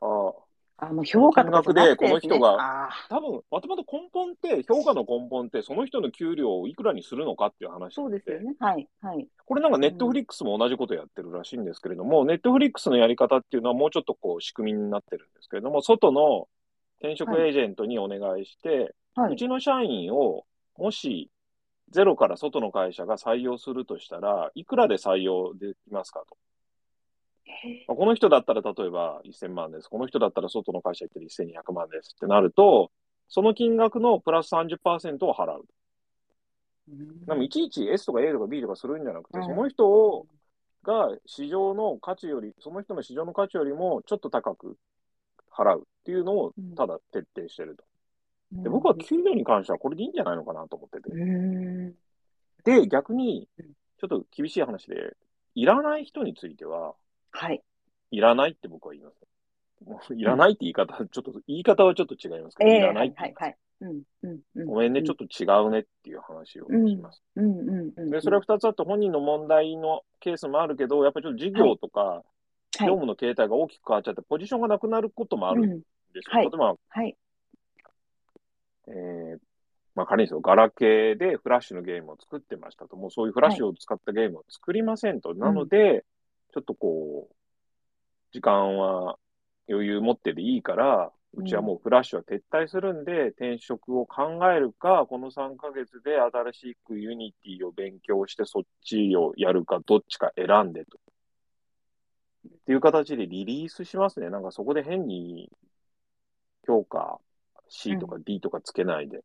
[0.00, 0.32] あ
[0.76, 8.54] あ、あ、もう評価とかじゃなくて金額でこの人が多分、もともと根本って、評価の根本って、その人の給料をいくらにするのかっていう話ーそうですよね。
[8.60, 8.88] はい。
[9.00, 9.26] はい。
[9.44, 16.48] これなんかネットフリックスも同じことやってるらしいんですけれども、ネットフリックスのやり方っていうのはもうちょっとこう仕組みになってるんですけれども、外の
[17.00, 19.32] 転職エージェントにお願いして、はい。
[19.32, 20.44] うちの社員を
[20.76, 21.30] もし
[21.90, 26.36] ゼロから外の会社が採用するとしたら、いくらで採用できますかと。
[27.44, 29.88] へまあこの人だったら例えば1000万です。
[29.88, 32.90] この人だったら外の会社行って1200万ですってなると、
[33.28, 35.66] その金額のプラス30%を払う。
[36.90, 40.26] ーでもいちいち S とか A とか B とかするんじゃなくて、うんその人を
[40.82, 44.76] が市場の価値より、その人の市場の価値よりもちょっと高く
[45.52, 47.84] 払うっていうのをうんただ徹底してると。
[48.52, 51.10] うんで僕は給料に関してはこれでいいんじゃないのかなと思ってて。
[51.10, 51.94] うん。
[52.64, 55.16] で、逆にうん、ちょっと厳しい話で、
[55.54, 56.94] いらない人については、
[57.30, 57.62] はい。
[58.10, 59.16] いらないって僕は言います。
[59.84, 63.42] もういらないって言い方、ちょっと、言い方はちょっと違いますけど、いええらないって言います。
[63.42, 63.58] はいはいはい。
[63.80, 64.66] うんうんうん。
[64.66, 67.22] ごめんね、ちょっと違うねっていう話をします。
[67.36, 68.10] うん。
[68.10, 72.24] で、それは二つあって本人の問題のケースもあるけど、やっぱりちょっと事業とか、
[72.80, 75.84] 業務の形態が大きく変わっちゃって、ポジションがなくなることもあるんうんで
[76.22, 76.36] すよ。
[76.36, 77.16] はい例えば、はい。
[78.88, 79.38] えー
[79.98, 82.96] まあ仮にですよ、ガラケーでフラッシュのゲームを作ってましたと。
[82.96, 85.34] もうそういうフラッシュを使ったゲームを作りませんと。
[85.34, 86.04] なので、
[86.54, 87.34] ちょっとこう、
[88.32, 89.16] 時間は
[89.68, 100.98] 余裕持ってでいいから、うちはもうフラッシュは撤退するんで、転職を考えるか、この3ヶ月で新しく Unity を勉強して、そっちをやるか、どっちか選んでと。
[102.46, 104.30] っていう形でリリースしますね。
[104.30, 105.50] なんかそこで変に
[106.64, 107.18] 評価
[107.68, 109.20] C とか D とかつけないで。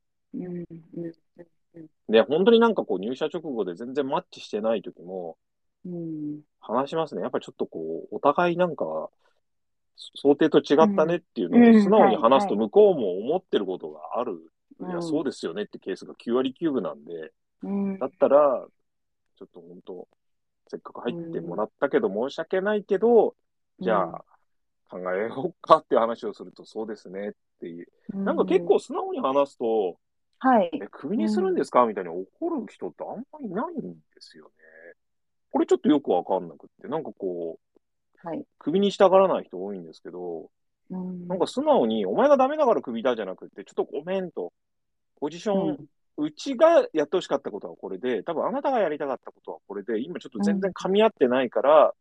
[2.10, 5.38] で、本当になんかこう入社直後で全然マッチしてない時も
[5.86, 6.42] うん。
[6.60, 7.22] 話しますね。
[7.22, 9.10] やっぱりちょっとこう、お互いなんか、
[10.16, 14.34] 想定と違ったねっていうのうんを素直に話すとはい向こうも思ってることがある。
[14.80, 18.66] うんいや、そうですよねってケースが9割9分なんで、うんだったら、
[19.38, 20.08] ちょっと本当、
[20.68, 23.36] せっかく入ってもらったけど申し訳ないけど、
[23.80, 24.26] じゃあ
[24.94, 27.88] 考えようかっていう話をするとそうですねっていう。
[28.14, 29.98] なんか結構、素直に話すと、
[30.38, 30.70] はい。
[30.74, 34.52] え、クビにするんですかみたいに怒る人ってあんまりいないんですよね。
[35.52, 37.58] これちょっとよくわかんなくって、なんかこ
[38.24, 38.44] う、はい。
[38.60, 40.50] クビにしたがらない人多いんですけど、
[40.90, 44.54] うんなんか素直に、お前がダメだからクビだじゃなくて、ちょっとごめんと、
[45.20, 45.78] ポジション、
[46.18, 51.94] うちがやってほしかったことはこれで、多分あなたがやりたかったことはこれで、今ちょっと全然噛み合ってないから、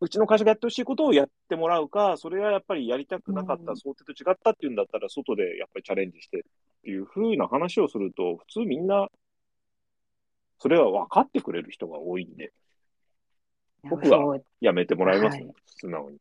[0.00, 6.42] うちの会社がやってほしいことをやってもらうか、それはやっぱりやりたくなかった、うん想定と違ったっていうんだったら、外でやっぱりチャレンジしてっ
[6.82, 9.08] ていう風な話をすると、普通みんな、
[10.58, 12.52] それは分かってくれる人が多いんで、
[13.88, 16.16] 僕はやめてもらいますね、はい素直に。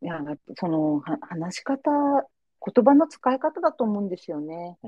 [0.00, 0.20] いや、
[0.56, 4.78] その、は話し方、言葉の使い方だと思うんですよね。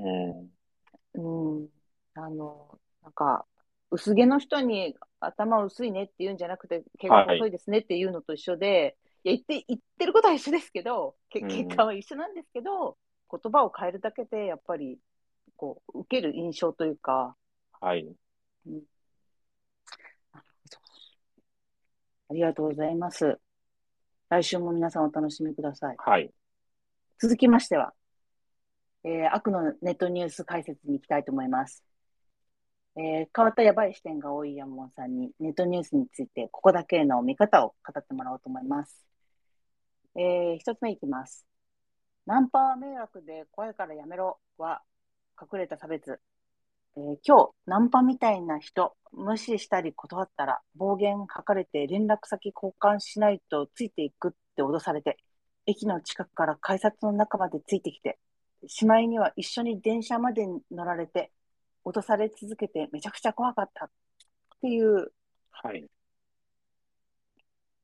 [1.15, 1.59] うん。
[1.59, 1.67] うん。
[2.15, 3.45] あの、なんか、
[3.91, 12.97] 薄毛の人に頭薄いねって言うんじゃなくて、毛が細いですねっていうのと一緒で、い、や、言って、言ってることは一緒ですけど、けうん結果は一緒なんですけど、
[13.29, 14.97] 言葉を変えるだけで、やっぱり、
[15.57, 17.35] こう、受ける印象というか、
[17.79, 18.05] はい。
[18.05, 18.15] なる
[18.63, 20.77] ほど
[22.29, 23.39] ありがとうございます。
[24.29, 25.95] 来週も皆さんお楽しみください。
[25.97, 26.31] はい。
[27.19, 27.93] 続きましては、
[29.03, 31.83] えー悪のネットニュース解説に行きたいと思います。
[32.97, 39.05] えー変わったやばい視点が多い山本さんにネットニュースについてここだけの見方を語ってもらおうと思います。
[40.15, 41.45] えー一つ目いきます。
[42.25, 44.81] ナンパは迷惑で怖いからやめろは
[45.41, 46.19] 隠れた差別。
[46.97, 55.17] えー今日、ナンパみたいな人、無視したり断ったら暴言吐かれて連絡先交換しないとついていくって脅されて、
[55.65, 58.19] 駅の近くから改札の中までついてきて、
[58.67, 61.31] しまいには一緒に電車まで乗られて、
[61.85, 63.89] 脅され続けてめちゃくちゃ怖かったっ
[64.61, 65.11] ていう
[65.51, 65.85] はい。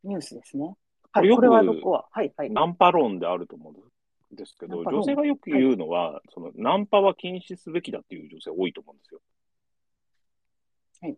[0.03, 0.75] ニュースですね。
[1.11, 2.05] はい、これはどこは？
[2.11, 2.49] はい、はい。
[2.49, 9.21] ナンパ論であると思うんですけど、女性がよく言うのは、そのナンパは禁止すべきだっていう女性多いと思うんですよ。
[11.01, 11.17] はい。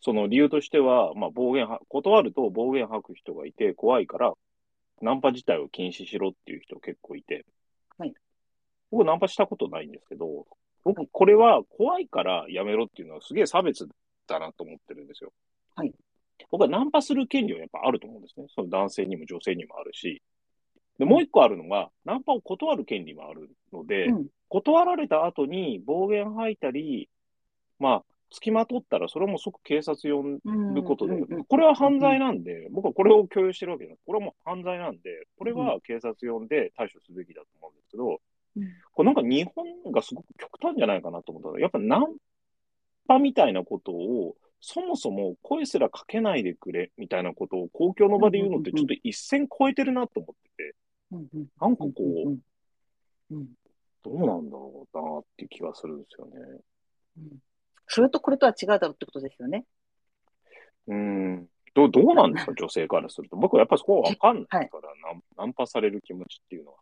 [0.00, 4.32] その理由としては、まあ、暴言は、断ると暴言吐く人がいて怖いから、
[5.00, 7.44] ナンパ自体を禁止しろっていう人結構いて。
[7.98, 8.14] はい。
[8.90, 10.44] 僕ナンパしたことないんですけど、は
[10.84, 13.88] 僕いこれは怖いからやめろっていうのはすげえ差別
[14.26, 15.32] だなと思ってるんですよ。
[15.74, 15.92] はい。
[16.50, 18.46] 僕はナンパする権利はやっぱあると思うんですね。
[18.54, 20.22] その男性にも女性にもあるし。
[20.98, 27.08] で、もう一個あるのが、ナンパを断る権利もあるので、うん断られた後に暴言吐いたり、
[27.78, 31.14] まあ、付きまとったら、それも即警察呼ぶことで、
[31.48, 34.00] これは犯罪なんで、僕はこれを共有してるわけです。
[34.04, 38.20] これはもう犯罪なんで、これは警察呼んで対処すべきだと思うんですけど、
[38.92, 42.16] これなんか日本がすごく極端じゃないかなと思ったら、やっぱナン
[43.08, 50.74] パみたいなことを、そもそも声すらかけないでくれみたいなことを公共の場で言うのってちょっと一線超えてるなと思ってて、
[51.60, 52.38] なんかこう、
[54.04, 54.50] どうなん。
[54.50, 56.02] だろうなっていう気がするん。
[56.02, 56.60] ですよね。
[57.88, 59.64] それとこれとは違うだろうってことですよね。
[60.86, 61.48] うん。
[61.74, 62.32] どどうなん。
[62.32, 63.36] ですか、女性からすると。
[63.36, 64.46] 僕はやっぱりそこはわかん。
[64.48, 66.78] ないから、はい、ナンパされる気持ちっていうのは。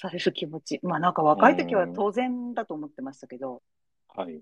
[0.00, 0.80] される気持ち。
[0.82, 3.62] まあなんか若い時は当然だと思ってましたけど、
[4.08, 4.40] はい。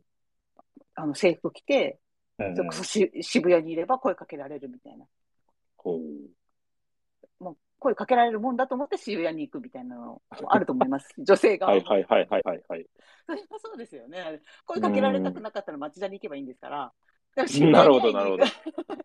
[0.95, 1.99] あの制服着て、
[2.39, 5.07] それこそし渋谷にいれば声かけられるみたいな。
[5.77, 6.01] ほう。
[7.43, 11.09] もう声かけられるもんだと思って渋谷に行くみたいなの あると思います。
[11.19, 11.67] 女性が。
[11.67, 12.87] はいはいはいはいはい、はい。
[13.27, 14.41] それはそうですよね。
[14.65, 16.93] 声かけられたくなかったら町田に行けばいいんですから。
[17.37, 18.45] なるほどなるほど。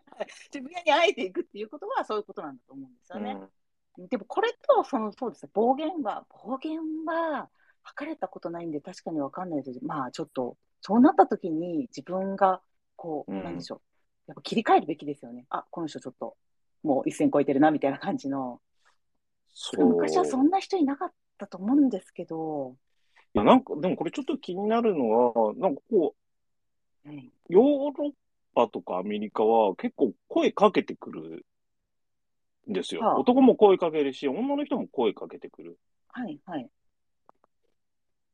[0.52, 3.36] 渋谷にあえて行くっていうことはそういうことなんだと思うんですよね。
[3.98, 7.48] うん、でもこれとそのそうです暴言は暴言は
[7.82, 9.80] 吐かれたことないんで確かにわかんないです。
[9.82, 12.60] まあちょっとそうなった時に自分が
[12.96, 13.80] こう、うん、なんでしょう。
[14.28, 15.46] やっぱ切り替えるべきですよね。
[15.50, 16.36] あこの人ちょっと
[16.82, 18.60] もう一線超えてるなみたいな感じの。
[19.76, 22.76] 昔はそんな人いなかったと思うんですけど。
[23.34, 26.14] いやなんかでもこれちょっと気になるのはなんかこ
[27.04, 28.12] う、うん、ヨーロッ
[28.54, 31.46] パとかアメリカは結構声かけてくる
[32.68, 36.68] んですよ、はあ、男も声かけるし女の人も声かけてくるはいはい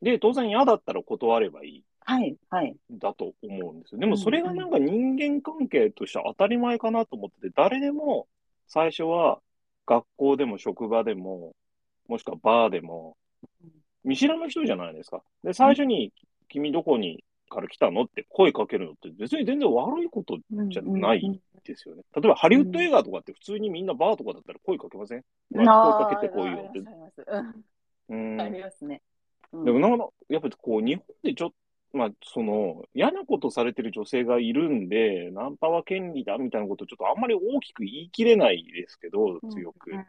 [0.03, 1.85] で、当然嫌だったら断ればいい。
[2.01, 2.77] はい、はい。
[2.91, 3.99] だと思うんですよ。
[4.01, 8.29] でもそれがなんか人間関係として当たり前かなと思ってて、誰でも
[8.69, 9.41] 最初は
[9.87, 11.55] 学校でも職場でも、
[12.09, 13.17] もしくはバーでも、
[14.05, 15.23] 見知らぬ人じゃないですか。
[15.43, 16.13] で、最初に、
[16.49, 22.03] 君どこにから来たのって声かけるのって別に全然悪いことじゃないですよね。
[22.15, 26.81] 例えばハリウッド映画とかって普通にみんなバーとかだったら声かけません、声かけてこいよって。
[28.09, 28.41] うん。
[28.41, 29.03] ありますね。
[29.53, 31.57] でもなんか、やっぱりこう、日本でちょっと、
[31.97, 39.93] まあ、その、嫌なことされてる女性がいるんで、ナンパは権利だみたいなことちょっとあんまり大きく言い切れないですけど、強く。
[39.93, 40.05] うんうん、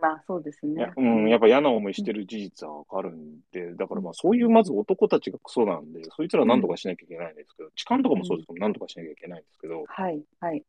[0.00, 0.92] まあ、そうですね。
[0.96, 10.64] うん、やっぱ嫌な思いしてる事実はわかるんで、だからまあ、そういうまず男たちがクソなんで、そいつら何とかしなきゃいけないんですけど、痴漢とかもそうですけど、何とかしなきゃいけないんですけど、はい、はい。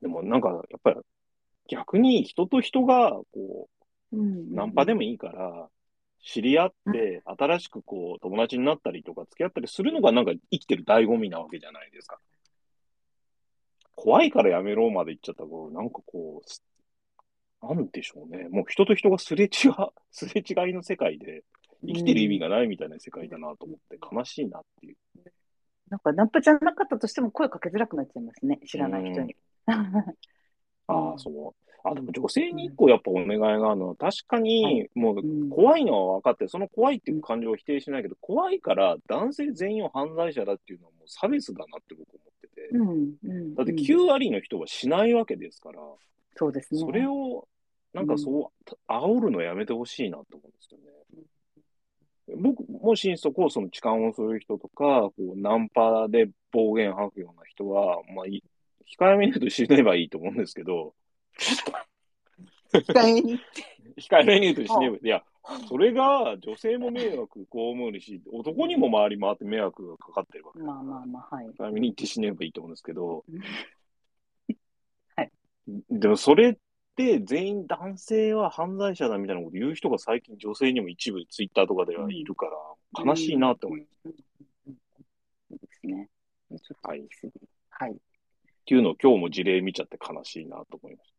[0.00, 0.96] でもなんか、やっぱり
[1.68, 3.68] 逆に人と人が、こ
[4.12, 4.16] う、
[4.54, 5.68] ナンパでもいいから、
[6.22, 12.18] 知り合って、新しくこう、友達になったりとか、付き合ったりするのがなんか生きてる醍醐味なわけじゃないですか。
[13.94, 16.48] 怖いからやめろまで言っちゃったら、なんかこう、
[17.62, 18.48] なんでしょうね。
[18.48, 19.48] もう人と人がすれ違、
[20.10, 21.44] すれ違いの世界で、
[21.84, 24.96] 生きてる意味がないみたいな世界だなと思って、悲しいなっていう。
[25.88, 28.58] なんか、ナンパじゃなかったとしても声かけづらくなっちゃいますね。
[28.66, 29.36] 知らない人に。
[30.88, 31.66] ああ、そう。
[31.88, 42.68] あ、でも女性に一個やっぱお願いがあるのは、確かに、もう怖いのは分かって、その怖いっていう感情を否定しないけど、怖いから男性全員を犯罪者だっていうのはもう差別だなって僕思ってて。
[42.72, 45.80] うんだって9割の人はしないわけですから、
[46.36, 46.80] そうですね。
[46.80, 47.48] それを、
[47.92, 50.86] なんかそう、煽るのやめてほしいなと思うんですよね。
[52.36, 60.94] 僕、もしそこをその痴漢をする人とか、こうナンパで暴言吐くような人は、まあ、控えめに言うと死ねばいいと思うんですけど、
[62.72, 63.40] 控えめに
[63.96, 65.22] 控えめに言うと死ねば、いや、
[65.68, 71.46] それが女性も迷惑被るし、男にも周り回って迷惑がかかってるわけまあまあまあ、はい。
[71.46, 73.22] 控えめに言って死ねばいいと思うんですけど、はい。
[75.90, 76.54] でもそれっ
[76.96, 84.16] て全員男性は犯罪者だみたいなこと言う人が最近女性にも一部ツイッターとかではいるから、悲しいなって思います。
[85.48, 86.08] そうですね。
[86.82, 87.04] はい。
[87.70, 87.92] はい。
[87.92, 87.94] っ
[88.64, 91.12] ていうのを今日も事例見ちゃって悲しいなと思いまし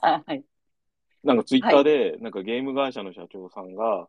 [0.00, 0.08] た。
[0.08, 0.44] あ、はい。
[1.24, 1.36] なん。
[1.38, 2.32] かツイッターで、なん。
[2.32, 3.74] かゲーム会社の社長さん。
[3.74, 4.08] が、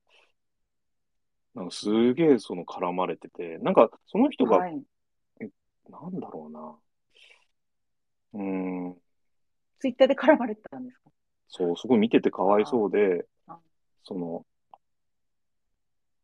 [1.55, 1.69] なん。
[1.69, 3.73] かすげえその絡まれてて、なん。
[3.73, 4.81] かその人が、はい、
[5.41, 5.49] え、
[5.89, 6.19] なん。
[6.19, 6.79] だろうな。
[8.33, 9.00] うん。
[9.81, 11.09] ツイッターで絡まれてたんですか？
[11.49, 13.25] そう、すごい見ててかわいそうで、
[14.03, 14.45] その、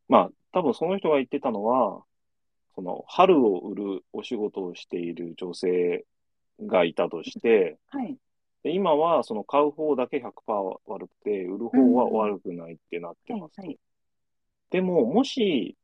[0.08, 2.04] まあ、多分その人が言ってたのは、
[2.76, 6.04] その、春を売るお仕事をしている女性
[6.60, 8.16] がいたとして、はい。
[8.62, 13.58] で今はその買う方だけ100%悪くて、売る方は悪くないってなってます。
[13.58, 13.78] はいはい、
[14.70, 15.76] でも、もし、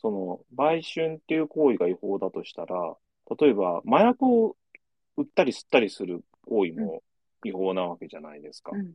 [0.00, 2.96] その、売春っていう行為が違法だとしたら、
[3.40, 4.56] 例えば、麻薬を
[5.16, 7.02] 売ったり吸ったりする行為も
[7.44, 8.72] 違法なわけじゃないですか。
[8.74, 8.92] うん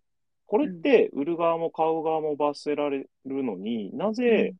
[0.51, 4.55] これって売る側も買う側も罰せられるのになぜ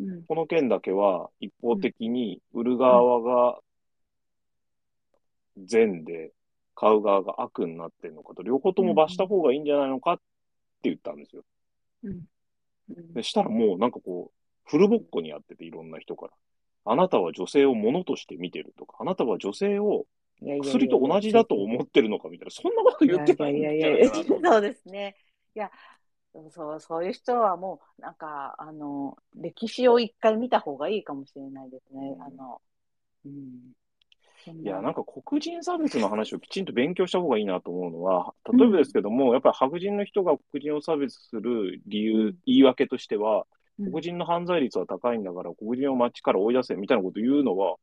[0.00, 0.24] うん。
[0.24, 3.58] この件だけは一方的に売る側が
[5.58, 6.32] 善で
[6.74, 10.22] 買う側が悪になってるのかと、両方とも罰した方がいいんじゃないのかって
[10.84, 11.44] 言ったんですよ。
[12.02, 12.10] うん。
[12.90, 16.32] うんで、したらもうなんかこう、フルボッコにやってていろんな人から。
[16.86, 20.04] あなたは女性を物として見てるとか、あなたは女性を
[20.40, 24.08] 薬と同じだと思ってるのかみたいな、そんなこと言ってないんじゃない。
[24.42, 25.16] そうですね。
[25.54, 25.70] いや、
[26.50, 32.14] そう、そういう人はもう、なんか、あの、歴史を一回見た方がいいかもしれないですね。
[32.16, 32.60] うんあの、
[33.24, 33.72] うん。
[34.62, 43.46] いや、なんか黒人差別の話をきちんと勉強した方がいいなと思うのは、例えばですけども、やっぱり白人の人が黒人を差別する理由、言い訳としては、
[43.78, 47.76] うん黒人の犯罪率は高いんだから、黒人を街から追い出せみたいなことを言うのは、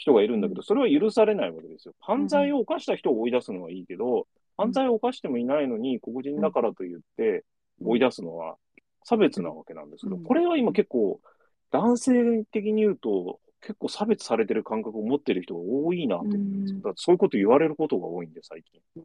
[0.00, 1.94] 人がいるんだけど、それは許されないわけですよ。
[2.00, 4.26] 犯罪を犯した人を追い出すのはいいけど、
[4.56, 7.44] 犯罪を犯してもいないのに、黒人だからと言って
[7.82, 8.56] 追い出すのは
[9.04, 11.20] 差別なわけなんですけど、うんこれは今結構、
[11.70, 19.04] 男性的に言うと、結構差別されてる感覚を持ってる人が多いなと思うんですだそういうこと言われることが多いんで、最近。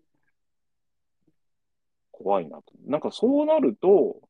[2.11, 2.63] 怖いなと。
[2.85, 4.21] なんかそうなると、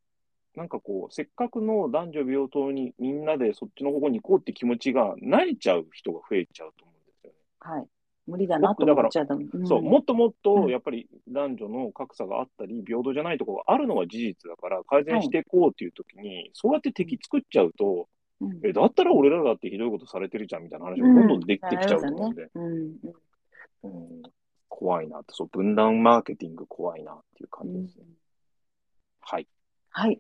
[0.56, 7.38] なんかこう、せっかくの男女平等にみんなでそっちの方向に行こうって気持ちが慣れちゃう人が増えちゃうと思うんですよね。
[7.60, 7.88] はい。
[8.28, 9.36] 無理だなと思っちゃうと。
[9.36, 18.08] んそう、もっともっうんとやっぱり男女の格差があったり、平等じゃないところがあるのは事実だから、改善していこうっていう時に、そうやって敵作っちゃうと、
[18.42, 22.92] うんえ、だったら俺らだってひどいことされてるじゃんみたいな話がどんどんできてきちゃうと思うんで、うんうん
[23.84, 24.22] うん
[24.68, 28.04] 怖いなって、そう、分断マーケティング怖いなっていう感じですね。
[29.22, 29.48] はい。
[29.90, 30.20] はい。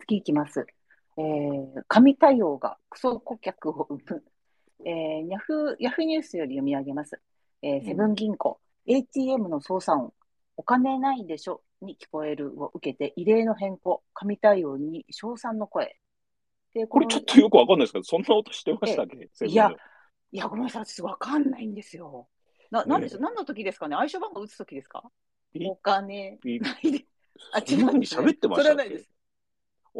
[0.00, 0.66] 次いきます。
[1.16, 4.24] えー、神対応がクソ顧客を生む。
[4.84, 7.20] えー、ヤフー、ヤフーニュースより読み上げます。
[7.62, 10.14] えー、セブン銀行、ATM の操作音、
[10.56, 11.62] お金ないでしょ。
[11.80, 15.96] に聞こえるを受けて異例の変更、神対応に称賛の声。
[16.74, 19.28] で、これちょっとよくわかんないですけど、そんな音してましたっけ？
[19.32, 19.70] セブンいや
[20.32, 22.28] いや、ごめんなさい、私わかんないんですよ。
[22.70, 23.94] な、なんでしょう、え何の時ですかね？
[23.96, 25.04] 暗証番号打つ時ですか？
[25.52, 27.04] ピお金ピないで。
[27.52, 28.64] あ、 そんなに喋ってましたっけ？
[28.64, 29.10] それはないです。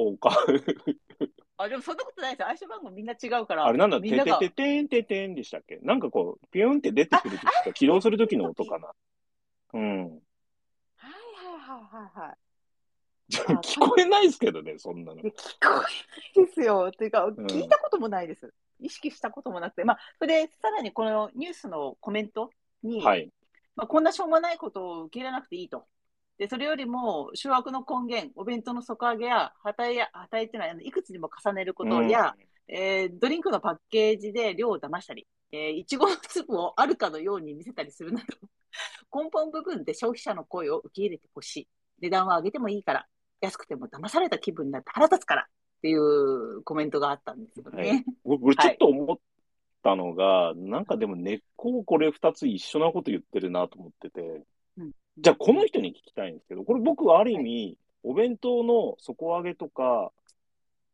[0.00, 0.30] おか、
[1.56, 2.48] あ、でもそんなことないですよ。
[2.48, 3.66] 暗証番号みんな違うから。
[3.66, 5.78] あれなんだ、てみんながてててんててんでしたっけ？
[5.82, 8.92] なんかこう、ピュンって出てくる時か、起動する時の音かな。
[9.74, 10.04] うん。
[10.04, 10.10] はい
[11.00, 12.36] はいはいはいはい。
[13.28, 15.20] 聞こえないですけどね、そんなの。
[15.20, 16.92] で聞こえないですよ。
[16.92, 18.54] というか、ん聞いたこともないです。
[18.78, 19.84] 意識したこともなくて。
[19.84, 22.50] まあ、それで、さらにこのニュースのコメント
[22.84, 23.28] に、はい。
[23.74, 25.84] まあ、こんなしょうもないことを受け入れなくていいと。
[26.38, 32.34] で、それよりも、諸悪の根源、お弁当の底上げや、はたいや、はたいっていうのは、いくつにも重ねることや、
[32.68, 38.26] えードリンクのパッケージで量を騙したり、えーいちごの粒をあるかのように見せたりするなど、
[39.24, 41.68] 根本部分で消費者の声を受け入れてほしい。
[42.00, 43.06] 値段は上げてもいいから、
[43.40, 45.46] 安くても騙された気分になって腹立つからっ
[45.82, 48.04] ていうコメントがあったんですよね。
[48.22, 49.18] 俺、俺ちょっと思っ
[49.82, 54.44] たのが、なんかでも根っここれ二つ一緒なこと言ってるなと思ってて、うん
[55.20, 60.12] じゃあこの人に聞きたいんですけど、これ僕はある意味、お弁当の底上げとか、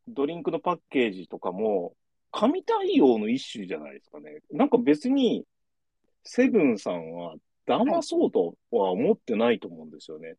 [0.08, 1.94] ドリンクのパッケージとかも、
[2.30, 4.40] 神対応の一種じゃないですかね。
[4.50, 5.44] なんか別に、
[6.24, 7.34] セブンさんは
[7.66, 10.36] 騙そうとは思ってないと思うんですよね。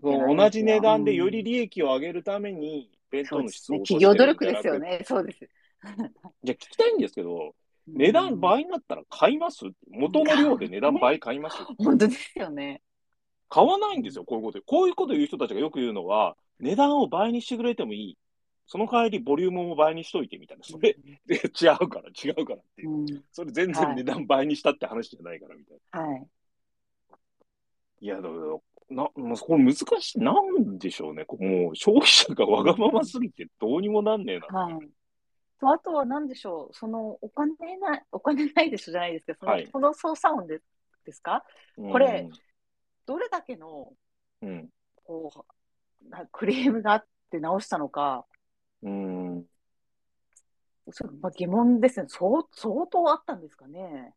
[0.00, 3.48] その同じ値段でより利益を上げるために、弁当の。
[3.48, 5.02] 質を落としてる企業努力ですよね。
[5.06, 5.48] そうです。
[6.44, 7.54] じゃあ聞きたいんですけど、
[7.86, 9.64] 値段倍になったら買います？
[9.90, 11.56] 元の量で値段倍買います？
[11.78, 12.82] 本当ですよね。
[13.52, 14.62] 買わないんですよ、こういうこと。
[14.64, 18.18] こういうこと言う人たちがよく言うのは、値段を倍にしてくれてもいい。
[18.66, 20.64] その代わりボリュームも倍にしといてみたいな。
[20.64, 20.96] それ、
[21.26, 22.90] で違うから、違うからっていう。
[22.90, 26.00] うん、それ全はい然値段倍にしたって話じゃないからみたいな。
[26.00, 26.26] はい。
[28.00, 28.34] いや、だから、
[28.88, 30.20] な、もうこれ難しい。
[30.20, 31.26] なんでしょうね。
[31.26, 34.46] こうもう消費者がわがまますぎてどうにもなんねえな。
[34.46, 34.88] はい。
[35.60, 40.60] とあとは何でしょう、そのお金ない、お金ないでしょじゃないですけど、その,、はいこの操作音で
[41.04, 41.44] ですか？
[41.76, 42.28] これ
[43.06, 43.92] どれだけの
[44.42, 44.68] うん。
[45.04, 48.26] こうなクレームがあって直したのか、
[48.82, 49.36] うん。
[49.36, 49.44] うん。
[50.90, 52.42] それまあ、疑問ですね相。
[52.52, 54.14] 相当あったんですかね。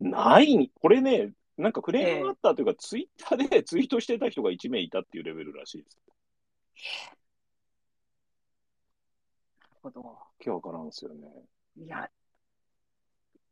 [0.00, 6.00] ない、これね、なんかクレームがあったというか、ツイッターで ツイートしてた人が1名いたっていうレベルらしいです。
[9.60, 10.02] なるほど。
[10.02, 11.28] わけわからんですよね。
[11.76, 12.10] いや、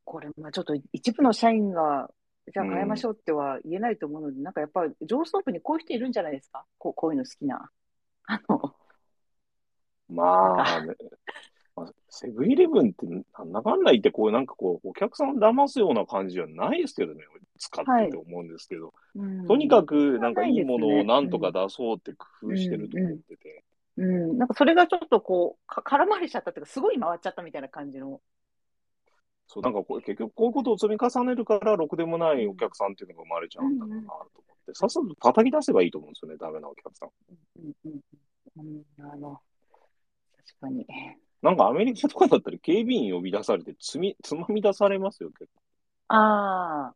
[0.05, 2.11] これ、まあ、ちょっと一部の社員が、
[2.53, 6.65] じゃあ変えましょうっては言えないと思うので、なんかやっぱり上層部にこういう人いるんじゃないですか？
[6.79, 7.71] こうこういうの好きな。
[8.27, 8.75] あの、
[10.09, 10.95] まあ、ね、
[11.77, 17.25] まあセブンイレブンってなんだかんだ言って、こうなんかこう、お客さんを騙すような感じじゃないですけどね。
[17.61, 19.47] 使ってて思うんですけど、うん。
[19.49, 23.65] とにかくなんかいいものをなんとか出そうって工夫してると思ってて、
[23.97, 28.21] うん、なんかそれがちょっとこう、か空回りしちゃったっていうか、すごい回っちゃったみたいな感じの。
[29.49, 34.29] そう、なんかこれ結局こういうことを積み重ねるから、ろくでもないお客さんっていうのが生まれちゃうんだろうなと思っ
[34.67, 37.09] て、さっさと叩き出せばいいと思うんですよね、ダメなお客さん。
[37.59, 38.01] うんうん
[38.59, 39.41] うん、あの、
[40.47, 40.87] 確かに。
[41.41, 45.51] なんかアメリカとかだったら警備員呼び出されてつみ、つまみ出されますよ、結
[46.09, 46.93] あ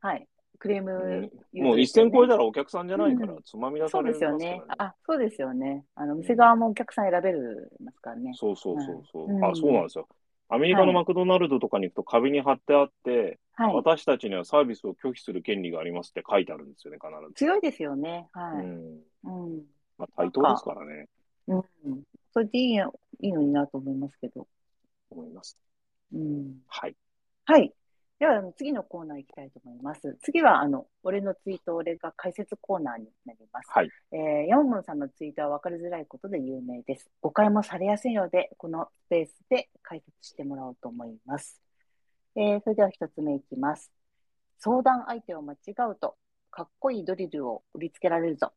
[0.00, 0.28] あ、はい。
[0.58, 0.90] クレー構。
[0.90, 4.58] ムうんもう一線超えたたらお客さんじゃないからう、つまみ出そうされますからですよね。
[4.58, 4.64] ね。
[4.78, 5.84] あ、そうですよね。
[5.94, 8.32] あの、店側もお客さん選べるますからね。
[8.34, 9.30] そうそうそうそう。
[9.30, 10.06] うんあ、そうなんですよ。
[10.48, 13.74] アメリカのマクドナルドとかに行くと壁に貼ってあって、はい。
[13.74, 17.34] 私たちにはサービスを拒否する権利がありますって書いてあるんですよね、必ず。
[17.34, 18.28] 強いですよね。
[18.32, 18.64] はい。
[18.64, 19.00] うん。
[19.24, 19.62] うん。
[19.98, 21.08] まあ、対等ですからね、
[21.48, 21.64] うん。
[22.32, 24.46] それでいいのいいのになと思いますけど。
[25.10, 25.58] 思います。
[26.12, 26.56] うん。
[26.68, 26.96] はい。
[27.46, 27.72] はい。
[28.18, 30.16] では、あの次のコーナー行きたいと思います。
[30.22, 33.68] 次は、あの、俺のツイート、俺が解説コーナーになります。
[33.68, 33.90] はい。
[34.10, 37.10] えー、ヤモモンさんのツイートは分かりづらいことで有名です。
[37.20, 41.60] 誤解もされやすいので、このスペースで解説してもらおうと思います。
[42.36, 43.92] えー、それでは一つ目いきます。
[44.60, 45.56] 相談相手を間違
[45.90, 46.16] うと、
[46.50, 48.52] かっこいいドリルを売りつけられるぞ。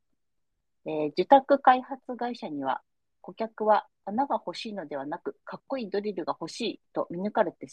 [0.85, 2.81] えー、受託開発会社には、
[3.19, 7.67] 顧客は穴が欲しいのではなく、かっこいいドリルが欲しいと見抜かれて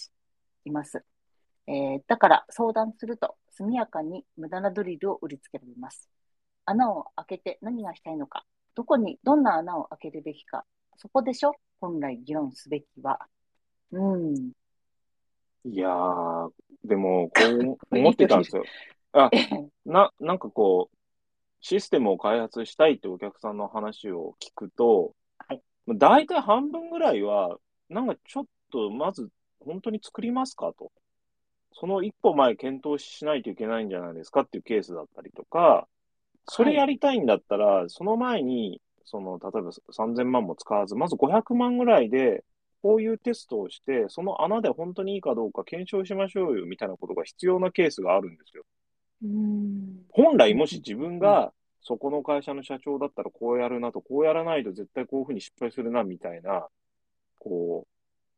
[0.64, 1.04] います。
[1.66, 6.08] えーだから相談すると速やかに無駄なドリルを売りつけられます。
[6.64, 8.44] 穴を開けて何がしたいのか、
[8.74, 10.64] どこに、どんな穴を開けるべきか、
[10.96, 13.26] そこでしょ本来議論すべきは。
[13.92, 14.52] うん。
[15.64, 16.50] いやー、
[16.84, 18.64] でも、こう思ってたんですよ。
[19.12, 19.30] あ、
[19.84, 20.96] な、なんかこう、
[21.60, 27.58] システムを開発したいってお客さんの話を聞くと、はい大体半分ぐらいは、
[27.88, 29.28] なんかちょっとまず
[29.60, 30.90] 本当に作りますかと。
[31.78, 35.86] その一歩前検討しないといけないんじゃないですかっていうケースだったりとか、
[36.48, 42.44] それやりたいんだったら、その前に、その、例えば3000万も使わず、まず500万ぐらいで、
[42.82, 48.64] こういうテストをして、その穴で本当にいいかどうか検証しましょうよみたいなことが必要なケースがあるんですよ。
[49.24, 50.06] うん。
[50.10, 51.52] 本来もし自分が
[51.82, 56.68] そこの会社の社長だったらこうやるなと、こうやらないと絶対こういうふうに失敗するなみたいな、
[57.38, 57.95] こう、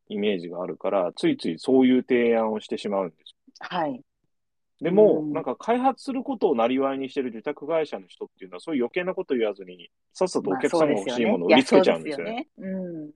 [0.09, 3.35] イメージがあるから、ついついそういう提案をしてしまうんです。
[3.59, 4.01] はい。
[4.81, 12.31] でも、うんなんか開発することをなりわいにしてる受託会社の人っていうのは、そういう余計なこと言わずに、さっさとお客さんが欲しいものを売りつけちゃうんですよね。
[12.31, 13.11] いやそうですよね。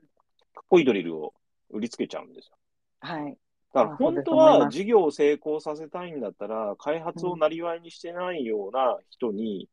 [0.54, 1.34] かっこいいドリルを
[1.70, 2.58] 売りつけちゃうんですよ。
[3.04, 3.10] うん。
[3.10, 3.38] はい。
[3.74, 9.68] だから本当は事業を成功させたいんだったら、開発をなりわいにしてないような人に、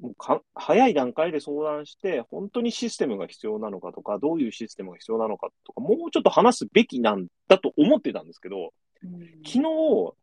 [0.00, 8.72] もうか早い段階で相談して、本当にシステムが必要なのかとか、どういうシステムが必要なのかとか、もうちょっと話すべきなんだと思ってたんですけど、
[9.04, 10.14] うん昨日、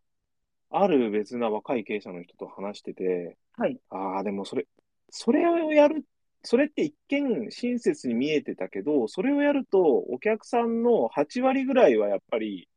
[0.69, 3.79] ある別な若い経営者の人と話してて、はい。
[3.89, 4.67] ああ、でもそれ、
[5.09, 6.03] それをやる、
[6.43, 12.67] それって一見親切に見えてたけど、それをやるとお客さんの8割ぐらいはやっぱり、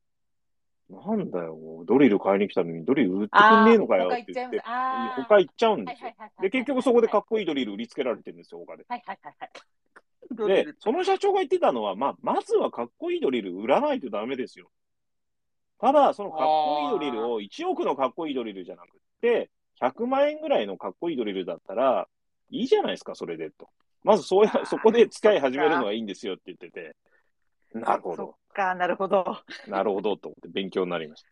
[0.91, 6.11] なんだよ、ドリル買いに来たのにドリル売ってくんねえのかよって言って、他行っちゃうんですよ。
[6.43, 8.85] で、結局そこでかっこいいドリル売りつけられてるんですよ、他で。
[8.89, 9.51] はいはいはいはい。
[10.33, 14.71] ドリでル、その社長が言ってたのは、まあ、まずはかっこいいドリル売らないとダメですよ。
[15.81, 22.07] ただ、そのかっこいいドリルを1億のかっこいいドリルじゃなくって、100万円ぐらいのかっこいいドリルだったら、
[22.51, 23.69] いいじゃないですか、それでと。
[24.03, 26.97] まずそうや、そこで使い始めるのがいいんですよって言ってて、
[27.73, 29.25] なるほそど、っか、なるほど。
[29.69, 31.25] なるほどと思って勉強になりまし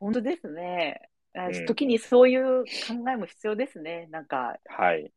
[0.00, 1.08] 本当ですね。
[1.36, 4.06] あうん時にそういう考えも必要ですね。
[4.10, 4.74] なんか、た。
[4.74, 5.12] はい。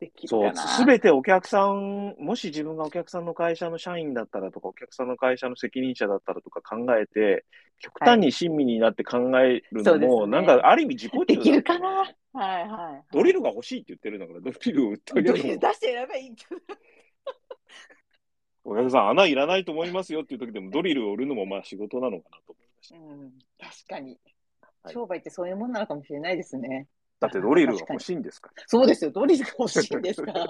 [0.00, 0.54] できるそう。
[0.54, 7.44] すべてお客さん、もし自分がお客さんの会社の社員だったらとか、お客さんの会社の責任者だったらとか考えて、
[7.80, 11.88] 極端に親身になって考えるのも、そうですねなんかある意味自己中だできるかな
[12.32, 13.04] はいはい。
[13.12, 16.36] ドリルが欲しいって言ってるんだから、ドリルを売ってあげドリル出してやればいい。
[18.68, 22.96] お客さん、穴いらないと思いますよっていう時でも、ドリルを売るのもまあ仕事なのかなと思いました。
[22.96, 24.10] うん、確かに。
[24.10, 26.86] はい商売ってそういうもんなのかもしれないですね。
[27.20, 28.62] だってドリルが欲しいんですから。
[28.66, 30.46] そうですよ、ドリルが欲しいんですから。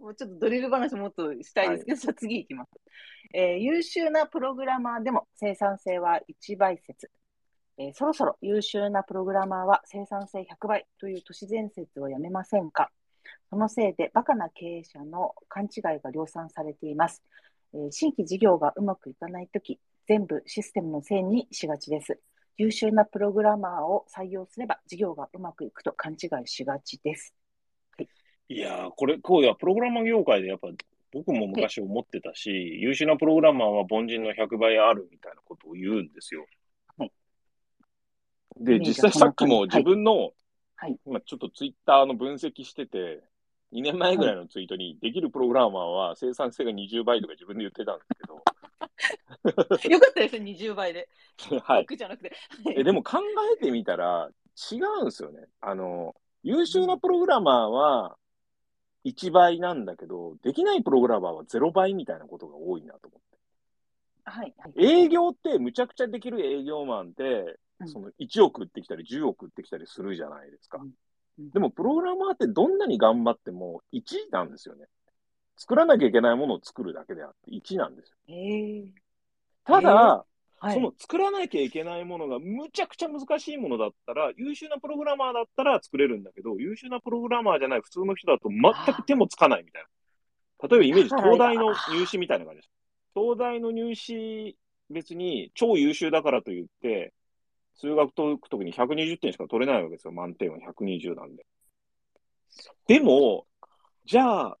[0.00, 2.70] もうちょっとドリル話もっとしたいですけど、じゃあ次いきます、
[3.34, 7.10] えー優秀なプログラマーでも生産性は1倍説。
[7.76, 12.90] えーそろそろ優秀なプログラマーは生産性100倍という都市伝説をやめませんか
[13.50, 17.22] そのせいでバカな経営者の勘違いが量産されています。
[17.74, 22.20] えー新規事業がうまくいかないとき、全部システムのせいにしがちです。
[22.56, 27.34] 優秀なプログラマーを採用すれば事業がうまくいくと勘違いしがちです。
[28.48, 30.68] いやー、これ、こうや、プログラマー業界でやっぱ、
[31.12, 36.46] 僕も昔思ってたし、優秀なプログラマーは凡人の100倍あるみたいなことを言うんですよ。
[36.98, 37.12] はい。
[38.58, 40.32] で、実際さっきも自分の、
[40.80, 43.22] はい今ちょっとツイッターの分析してて、
[43.70, 51.06] 2年前ぐらいのツイートに、できるプログラマーは生産性が20倍とか自分で言ってたんですけど、 よかったですね、20倍で。
[51.64, 51.82] はい。
[51.82, 52.32] 僕じゃなくて。
[52.74, 53.18] えでも考
[53.54, 54.30] えてみたら
[54.72, 55.48] 違うんですよね。
[55.60, 58.16] あの、優秀なプログラマーは
[59.04, 63.38] 1倍なんだけど、できないプログラマーは0倍みたいなことが多いなと思って。
[64.24, 64.54] はい。
[64.56, 67.56] はい営業ってむちゃくちゃできる営業マンってう、ん
[67.86, 70.80] その1億売ってきたり10億売ってきたりするじゃないですか。
[71.38, 74.86] でもプログラマーってどんなに頑張っても1なんですよね。
[75.56, 78.16] 作らなきゃいけないものを作るだけであって1なんですよ。
[78.28, 78.84] ええ
[79.64, 80.24] ただ、
[80.60, 80.74] はい。
[80.74, 90.68] その作らなきゃいけないものがむちゃくちゃ難しいものだったら、優秀なプログラマーだったら作れるんだけど、優秀なプログラマーじゃない普通の人だと全く手もつかないみたいな。
[90.68, 92.70] 例えばイメージ、 東大の入試みたいな感じです。
[93.14, 94.58] 東大の入試、
[94.90, 97.14] 別に超優秀だからといって、
[97.80, 100.12] 数学解くときに120点しか取れないわけですよ。
[100.12, 101.46] 満点は120なんで。
[102.86, 103.46] でも、
[104.04, 104.56] じゃあ、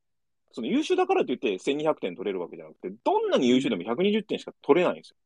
[0.52, 5.16] その優秀だからといって1200点取れるわけじゃなくて、どんなに優秀でも120点しか取れないんですよ。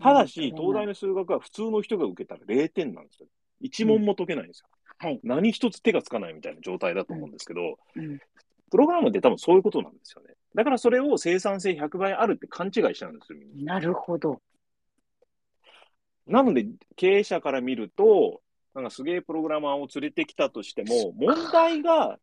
[0.00, 3.28] ただし、うん東大の数学は普通の人が受けたら0点なんですよ。
[3.62, 4.68] 1問も解けないんですよ。
[4.98, 5.20] はい。
[5.22, 8.18] 何一つ手がつかないみたいな状態だと思うんですけど、うん。
[8.70, 10.34] プログラムって多分そういうことなんですよね。
[10.54, 13.38] だからそれを生産性100倍あるって勘違いしちゃうんですよ。
[13.62, 14.40] なるほど。
[16.26, 16.66] なので、
[16.96, 18.42] 経営者から見ると、
[18.74, 22.18] なんかすげえプログラマーを連れてきたとしても、問題が、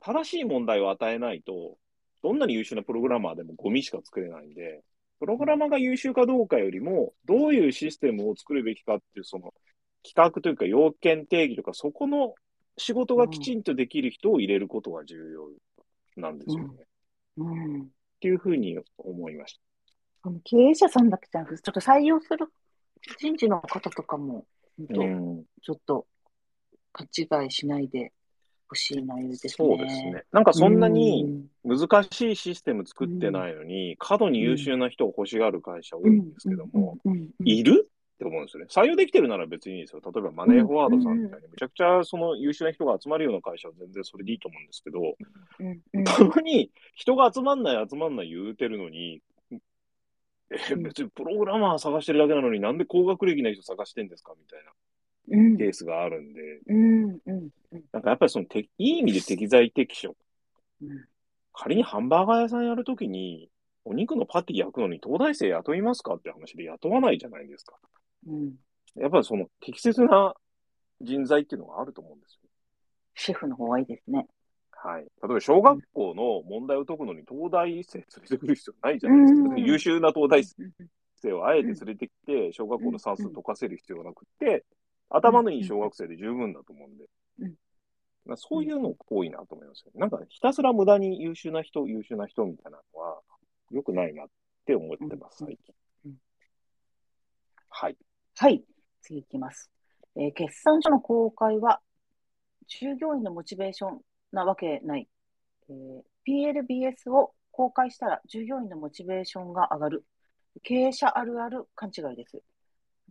[0.00, 1.78] 正しい問題を与えないと、
[2.22, 4.82] どんなに優秀なプログラマーでもゴミしか作れないんで、
[5.20, 9.54] プログラマーが優秀かどうかよりも、どういうシステムを作るべきかっていう、その
[10.02, 12.34] 企画というか要件定義とか、そこの
[12.76, 15.48] 仕事がきちんとできる人を入れることが重要
[16.16, 16.74] なんですよね。
[16.74, 16.86] っ
[17.38, 17.88] うん。
[18.20, 19.58] ていうふうに思いまし
[20.24, 20.30] た。
[20.44, 22.46] 経営者さんだけじゃなくて、ちょっと採用する
[23.18, 24.46] 人事の方とかも、
[24.94, 26.06] 本ちょっと
[26.92, 28.12] 勘違いしないで
[28.68, 29.50] ほしい内容ですね。
[29.50, 30.24] そうですね。
[30.32, 31.24] なんかそんなに
[31.64, 31.78] うん。
[31.78, 36.98] 難しいシステム作ってないのに、過度に優秀な人を欲しがる会社多いんですけども、、
[37.44, 37.88] いる？
[37.88, 38.68] って思うんですよね。
[38.70, 40.00] 採用できてるなら別にいいですよ。
[40.04, 45.16] 例えばマネーフォワードさんみたいに、めちゃくちゃその優秀な人が集まるような会社は全然それでいいと思うんですけど、
[46.04, 49.20] たまに人が集まんない集まんない言うてるのに、
[50.52, 54.34] え、うん別にプログラマー探してるだけなのになんで高学歴な人探してんですか？
[54.38, 54.72] みたいな
[55.38, 57.50] うんケースがあるんで、うんうんうん
[57.92, 60.16] なんかやっぱりそのて、いい意味で適材適所。
[60.82, 61.04] うん
[61.54, 63.50] 仮にハンバーガー屋さんやるときに、
[63.84, 67.76] お肉のパティ焼くのに東大生雇いますかって話で雇わないじゃないですか。
[68.26, 68.52] うん
[68.96, 70.34] やっぱりその適切な
[71.00, 72.48] 人材っていうのがあると思うんですよ。
[73.14, 74.26] シェフの方がいいですね。
[74.84, 75.02] はい。
[75.02, 79.48] 例えば小学校の問題を解くのに東大生連れてくる必要ないじゃないですか。
[79.48, 80.72] うん優秀な東大うん
[81.22, 84.64] 生をあえて連れてきて、小学校の算数解かせる必要がなくって、
[85.08, 87.04] 頭のいい小学生で十分だと思うんで
[87.38, 87.54] うん。
[88.26, 89.92] まあそういうの多いなと思いますよ。
[89.94, 93.20] なんかひたすら無駄に優秀な人、優秀な人みたいなのは
[93.70, 94.26] 良くないなっ
[94.66, 95.74] て思ってます、最近
[96.06, 96.14] うん。
[97.68, 97.96] はい。
[98.36, 98.64] はい、
[99.00, 99.70] 次いきます。
[100.16, 101.80] えー決算書の公開は、
[102.66, 104.00] 従業員のモチベーション
[104.32, 105.08] なわけない。
[105.68, 110.06] えー PLBS を公開したら従業員のモチベーションが上がる。
[110.62, 112.42] 経営者あるある勘違いです。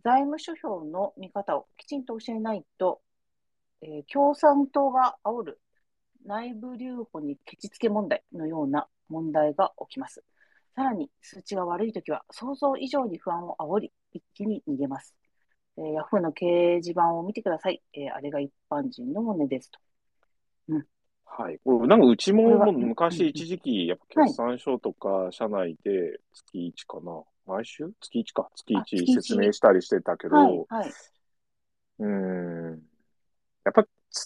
[0.04, 3.02] 財務諸表の見方をきちんと教えないと、
[3.82, 5.60] えー共産党が煽る
[6.24, 10.24] 内部留保にケチつけ問題のような問題が起きます。
[10.74, 15.14] さらに数値が悪いときは想像以上に不安を煽り、一気に逃げます。
[15.78, 17.82] えー、ヤフーの掲示板を見てください。
[17.94, 19.80] えーあれが一般人の骨ですと。
[21.38, 21.58] はい。
[21.64, 27.22] これなんかうちも昔一時期、やっぱ決算書とか社内で月1かな。
[27.46, 28.48] 毎週月1か。
[28.54, 30.92] 月あ月1 1説明したりしてたけど、はい、はい。
[32.00, 32.06] うー
[32.74, 32.82] ん。
[33.64, 33.84] やっぱ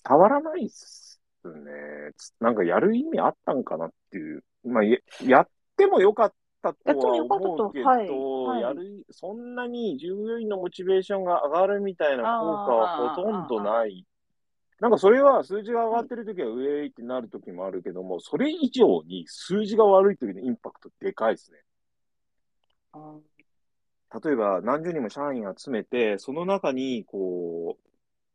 [0.08, 2.12] 伝わらないっすね。
[2.16, 4.42] つなんかやる意味あったんかなっていう。
[4.64, 6.32] まあ、ややってもよかっ
[6.62, 12.32] たとは思うけど、はいはいやる、そんなに従業員のモチベーションが上がるみたいな効果
[12.72, 14.04] はほとんどない。
[14.80, 21.58] なんかそれは数字が上がってるときはウェイってなるときもあるけども、それ以上に数字が悪いときのインパクトでかいですね。
[22.92, 23.16] あ
[24.22, 27.88] 例えば何十人も社員集めて、その中に、こう、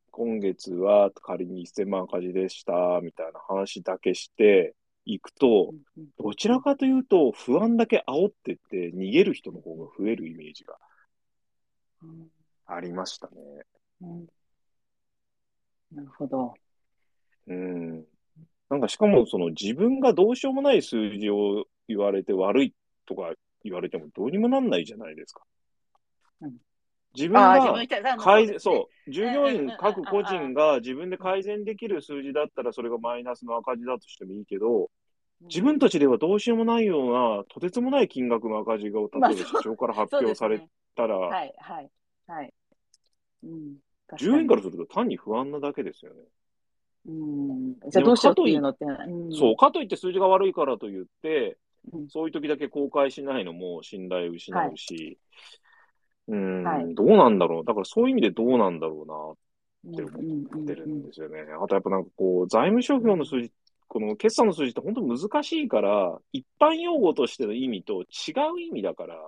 [0.10, 4.76] 今月は仮に1000万赤字でした、みたいな話だけして
[5.06, 5.82] いくと、うん
[6.18, 10.78] どちらかというと不安だけ煽ってって逃げる人の方が増えるイメージが
[12.04, 12.28] うん
[12.66, 13.34] ありましたね。
[14.02, 14.28] うん
[15.94, 16.54] なるほど。
[17.48, 18.06] うん。
[18.70, 22.74] なんかしかもその自分がどうしようもない数字を言われて悪い
[23.06, 23.34] とか
[23.64, 25.42] 言われてもどうにもなんないじゃないですか。
[27.14, 34.90] 自分ああ、自分が改善、そう、従業員うんうんうん各個人が自分で改善できる数字だったらそれがマイナスの赤字だとしてもいいけど、
[35.44, 40.70] 自分たちではどうしようもないような、とてつもない金額の赤字が、例えば社長から発表されね。
[40.96, 41.90] たら、はい、はい、
[42.28, 42.54] はい。
[43.44, 43.76] うん。
[44.12, 44.70] 確従業員からに。
[44.70, 46.20] すると単に不安なだけですよね。
[47.08, 47.74] うん。
[47.90, 51.58] じゃあどうしようっていうのって、うんそう、かといって数字が悪いからと言って、
[51.94, 55.18] うんそういう時だけ公開しないのも信頼を失うし、
[56.28, 57.66] うーん、はいどうなんだろう。
[57.66, 61.40] だからそういう意味でどうなんだろうなって思うんってるんですよね。
[61.60, 63.52] あとやっぱなんかこう、財務諸表の数字、
[63.88, 68.06] この決算の数字って本当難しいから、一般用語としての意味と違
[68.54, 69.22] う意味だから、うん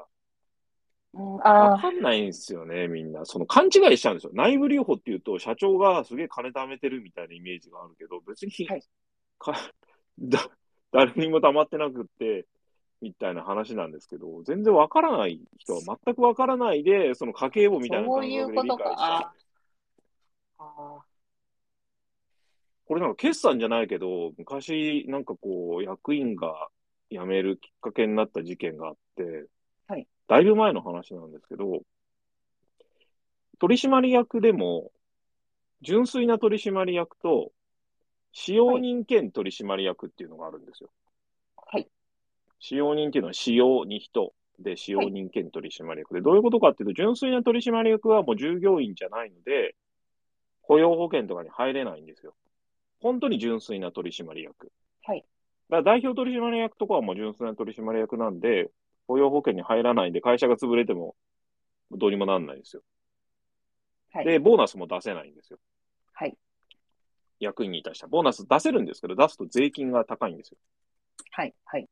[1.14, 3.26] わあかんないんですよね、みんな。
[3.26, 4.32] その勘違いしちゃうんですよ。
[4.34, 8.84] 内部留保っていうと、社長がすげえ金貯めてるみたいなイメージがあるけど、別に、はい。
[9.38, 9.54] か
[10.20, 10.50] だ
[10.92, 12.48] 誰にも貯まってなくって、
[13.02, 19.44] みたいな話なんですけど、全然わからない人は全くわからないで、その家計簿みたいな感覚で理解しちゃう
[22.86, 26.70] これなんか決算じゃないけど、昔なんかこう、役員が
[27.10, 29.48] 辞めるきっかけになった事件があって、
[29.88, 31.82] はいだいぶ前の話なんですけど、
[33.60, 34.92] 取締役でも、
[35.82, 37.52] 純粋な取締役と、
[38.32, 40.90] 使用人兼取締役っていうのがあるんですよ。
[41.56, 41.88] はい。
[42.60, 49.76] 使用人っていうのは使用に人で、使用人兼取締役で、どういうことかっていうと、純粋な取締役はもう従業員じゃないので、
[50.62, 52.34] 雇用保険とかに入れないんですよ。
[53.02, 54.72] 本当に純粋な取締役。
[55.04, 55.26] はい。
[55.70, 58.72] だから代表取締役とかはもう純粋な取締役なんで、
[59.08, 61.16] 雇用保険に入らないんで、会社が潰れても
[61.92, 62.82] どうにもなんないですよ。
[64.14, 64.26] はい。
[64.26, 65.60] で、ボーナスも出せないんですよ。
[66.14, 66.38] はい。
[67.40, 68.10] 役員に対しては。
[68.10, 70.58] ボーナス出せるんですけど、出すと税金が高いんですよ。
[71.32, 71.54] はい。
[71.66, 71.88] はい。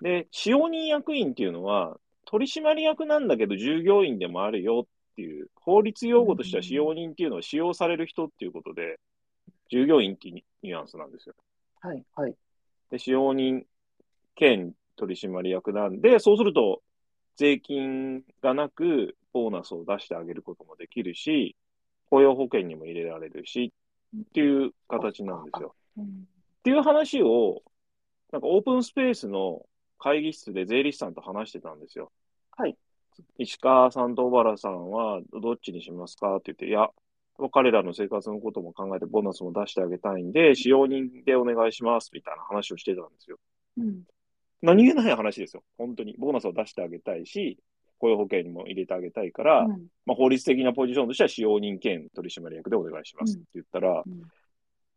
[0.00, 8.98] で、使用人役員っていうのは、取締役なんだけど従業員でもあるよっていう、法律用語としては使用人っていうのは使用される人っていうことで、
[9.70, 11.34] 従業員っていうニュアンスなんですよ。
[11.80, 12.04] はい。
[12.16, 12.34] はい。
[12.90, 13.64] で、使用人
[14.34, 16.82] 兼取締役なんで、そうすると、
[17.36, 21.56] 税金がなく、ボーナスを出してあげることもできるし、
[22.10, 23.72] 雇用保険にも入れられるし、
[24.16, 25.74] っていう形なんですよ。
[25.98, 26.26] うん
[26.60, 27.62] っていう話を、
[28.32, 29.66] なんかオープンスペースの
[29.98, 32.10] 会議室で税理士さんと話してたんですよ。
[32.56, 32.78] はい。
[33.36, 36.88] 石川さんと小原さんはどっちにしますかって言って、いや、
[37.52, 43.36] 彼らの生活のことも考えてボーナスも出してあげたいんで、使用人でお願いしますみたいな話をしてたんですよ。
[43.76, 44.04] うん。
[44.64, 45.62] 何気ない話ですよ。
[45.78, 46.16] 本当に。
[46.18, 47.58] ボーナスを出してあげたいし、
[47.98, 54.22] 雇用保険にも入れてあげたいから、うんまあ、法律的なポジションとしては使用人兼取締役でお願いしますって言ったら、うん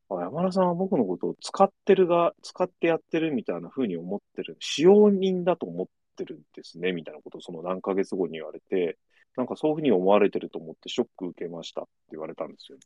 [0.10, 4.56] あ山田さんは僕のことを使ってるが、使ってやってるみたいな風に思ってる。
[4.60, 8.98] 使用人だと思ってるんですね、みたいなことをその何ヶ月後に言われて、
[9.36, 12.78] なんかそういう風に思われてると思ってショック受けましたって言われたんですよ。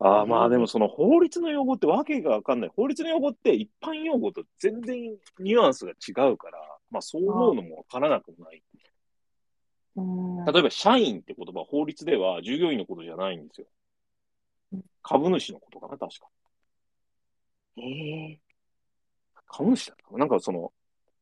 [0.00, 2.70] ああ、まあでもその法律の用語ってわけがわかんない。
[2.74, 6.58] 法律の用語って一般用語と全然ニュアンスが違うから、
[6.90, 8.62] まあそう思うのもわからなくもない。
[9.96, 13.66] うん例えば、社員って言葉は法律では従業員のことじゃないんですよ。
[15.02, 16.28] 株主のことかな、確か。
[17.76, 18.40] ええ
[19.46, 20.72] 株主だったなんかその、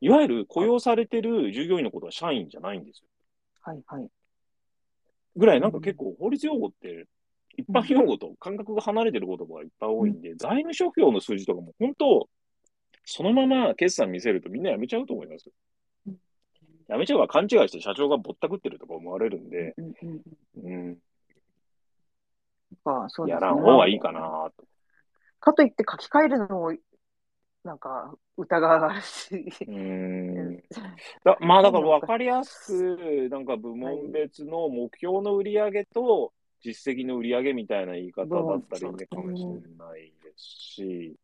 [0.01, 3.09] いわゆる雇用されてる従業員のことは社員じゃないんですよ。
[3.63, 3.83] はい。
[3.87, 4.09] はい。
[5.37, 7.07] ぐらいなんか結構法律用語って、
[7.57, 12.29] 一般用語と感覚が離れてる言葉がいっぱい多いんで、財務諸表の数字とかも本当、
[13.05, 15.53] そのまま決算見せるとみんなやめちゃうと思いますよ。
[16.09, 16.17] うん。
[16.89, 19.85] やめちゃうから勘違いして社長がぼったくってるとか思われるんで、うん。
[19.85, 20.23] うん。
[20.57, 20.87] うん。
[20.89, 20.97] うん、
[22.85, 23.41] かそうですね。
[23.41, 24.65] やらん方がいいかなと。
[25.41, 26.73] かといって書き換えるのも、
[27.65, 29.49] なんか疑わしい。
[29.49, 30.63] うーん。
[31.25, 36.33] だまあだから分かりやすく、なんか部門別の目標の売り上げと
[36.63, 41.17] 実績の売り上げみたいな言い方だったりね、かもしれないですし、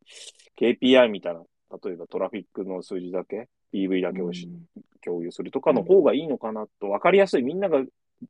[0.58, 1.42] KPI みたいな、
[1.82, 4.48] 例えばトラフィックの数字だけ、PV だけをし
[5.04, 7.80] 共有するとかの方がいいのかなと、分かりやすい、みんなが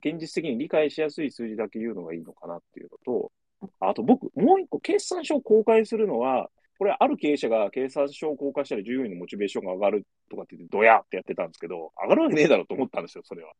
[0.00, 3.32] 現実的に理解しやすい数字だけ言うのがいいのかなっていうのと、
[3.80, 13.52] あと僕、もう一個、決算書を公開するのは、これ、ある経営者が決算書を公開したら従業員のモチベーションが上がるとかって言って、ドヤってやってたんですけど、上がるわけねえだろうと思ったんですよ、それは。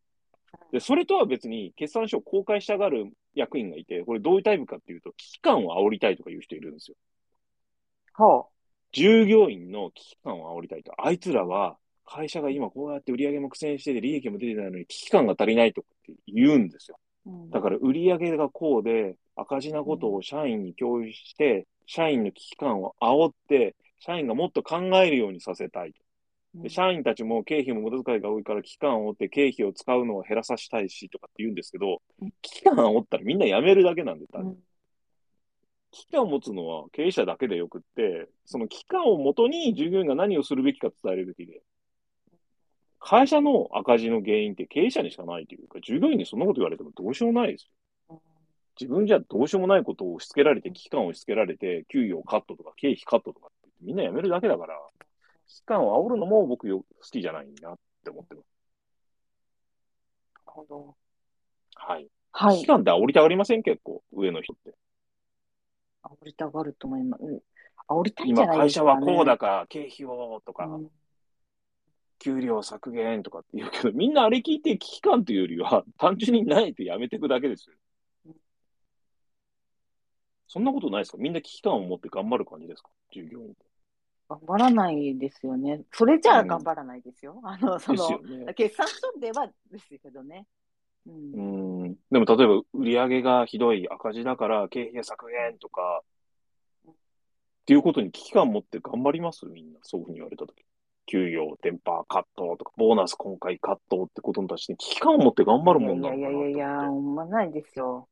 [0.73, 6.97] で、それとは別に、決算書を公開したがる役員がいて、これどういうタイプかっていうと、危機感を煽りたいとかいう人いるんですよ。
[8.15, 8.47] は
[8.93, 10.93] 従業員の危機感を煽りたいと。
[10.99, 16.99] あいつらは、会社が今こうやって売り上げも苦戦してて、利益も出てないのに危機感が足りないとかって言うんですよ。
[17.27, 17.31] あ。
[17.51, 25.95] だから売り上げがこうで、赤字なことを社員に共有して、社員の危機感を煽って、社員がもっと考えるようにさせたい。
[26.55, 32.03] で社員たちも経費も無駄遣いが多いから期間を追って経費を使うのを減らさせたいしとかって言うんですけど、
[32.43, 34.57] 期間を追ったらみんな辞めるだけなんで、多分
[35.93, 41.63] 期間を持つのは経営者だけでよくって、その期間をもとに従業員が何をするべきか伝えるべきで、
[42.99, 47.69] 会社の赤字の原因って経営者にしかないというか、従業員にそんなこと言われてもどうしようもないです
[48.09, 48.21] よ。
[48.81, 55.02] 自分じゃどうしようもないことを押し付けられて、危機感を押し付けられて、給与カットとか経費カットとかってみんな辞めるだけだから、危
[55.53, 58.47] 機感を煽るのも僕よ好きじゃないなって思ってます。
[60.35, 60.97] なるほど。
[61.75, 62.05] はい。
[62.05, 62.67] 危機はい。
[62.67, 64.75] 感って煽りたがりません結構、上の人って。
[66.03, 67.25] 煽りたがると思います。
[67.25, 67.41] うん
[67.89, 68.91] 煽りたいんじゃ今ないですかね。
[68.93, 70.91] 会社はこうだから経費をとか、うん
[72.25, 77.75] 給料削減とかって言うけど、みんなあれ聞いて危機感というよりは、単純にないとやめていくだけですよ
[78.27, 78.35] うん。
[80.47, 81.19] そんなことないですか？
[81.19, 82.91] みんな危機感を持って頑張る感じですか？
[83.11, 83.57] 従業員って。
[84.33, 85.83] 頑張らないですよね。
[85.93, 87.41] それじゃあうん頑張らないですよ。
[87.45, 88.55] あの、そのよ、ね。
[88.55, 90.47] 決算書ではですけどね。
[91.07, 91.11] う。
[91.11, 91.97] うんん。
[92.11, 96.03] でも例えば売り上げがひどい赤字だから経費削減とか、
[96.89, 96.95] っ
[97.65, 99.47] ていうことに危機感を持って頑張ります？
[99.47, 99.79] みんな。
[99.83, 100.65] そういうふうに言われたとき。
[101.05, 108.09] 給与、テンパーカットとか、ボーナス今回カットってことに対して危機感を持って頑張るもんいやいなのかなやいやいや、ほんまないですよ。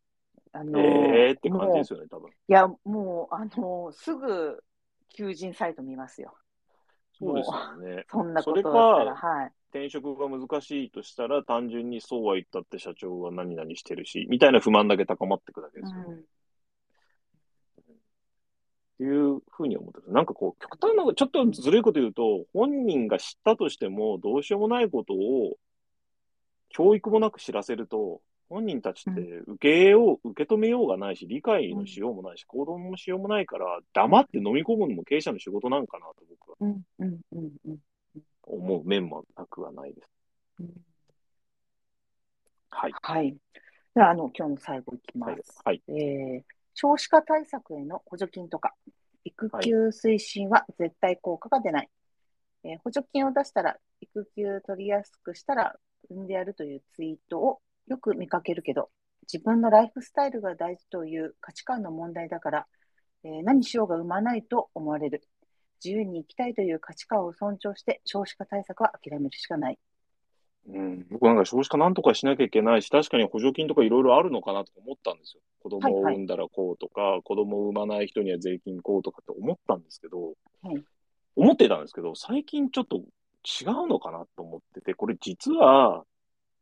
[0.52, 0.76] あの。
[0.80, 2.30] ええーって感じですよね、多分。
[2.30, 4.60] いや、もう、あの、すぐ、
[5.14, 6.34] 求人サイト見ますよ。
[7.18, 8.04] そうですよね。
[8.10, 9.52] そんなことだったら、かはい。
[9.70, 16.04] 転職が難しいとしたら、単純にそうは言ったって社長は何々してるし、みたいな不満だけ高まっていくだけですよね。
[16.08, 16.24] うん
[19.00, 20.12] っていうふうに思ってます。
[20.12, 25.56] なんかこう、極端な、ちょっとずるいこと言うと、本人が知ったとしても、どうしようもないことを、
[26.68, 28.20] 教育もなく知らせると、
[28.50, 37.78] 本人たちって受けよう、受け止めようがないし、理解のしようもないし、行動もしようもないから、黙って飲み込むのも経営者の仕事なんかなと僕はうん、うん、うん、うん
[38.42, 40.08] 思う面もなくはないです。
[40.60, 40.70] うん。
[42.70, 42.92] はい。
[43.02, 43.36] はい。
[43.94, 45.60] では、あの、今日の最後いきまはいす。。
[45.64, 45.82] はい。
[45.88, 46.42] えー
[46.72, 48.74] 少子化対策への補助金とか、
[49.24, 51.88] 育休推進は絶対効果が出ない。
[52.64, 55.76] えー補助金を出したら、育休取りやすくしたら
[56.08, 57.60] 産んでやるというツイートを
[57.90, 58.88] よく見かけるけど、
[59.30, 62.66] 自分のライフスタイルが大事という価値観の問題だから、
[63.24, 65.22] えー何しようが産まないと思われる。
[65.84, 69.78] 自由に生きたいという価値観を尊重して少子化対策は諦めるしかない。
[70.68, 75.42] うん、僕なんか少子化なんとかしなきゃいけないし、確かに補助金とかいろいろあるのかなとか思ったんですよ。
[75.62, 80.84] 子供をはいはい産んだらこうとか、子供を産まない人には税金こうとかって思ったんですけど、はい
[81.36, 86.04] 思ってたんですけど、最近ちょっと違うのかなと思ってて、これ実は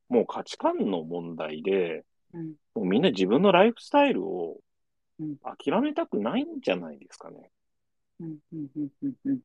[0.09, 4.59] もう価値観の問題で、うんもうみんな自分のライフスタイルを
[5.19, 7.51] うん諦めたくないんじゃないですかね。
[8.21, 8.89] うんうんうん
[9.25, 9.39] うん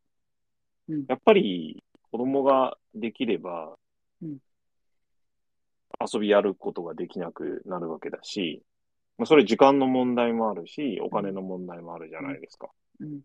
[0.90, 3.76] うんやっぱり子供ができれば
[4.22, 4.38] うん、
[6.00, 8.64] 遊びやることができなくなるわけだし、
[9.18, 12.70] まあ、それ時間の問題もあるし、お金の問題もあるじゃないですか。
[13.00, 13.22] うん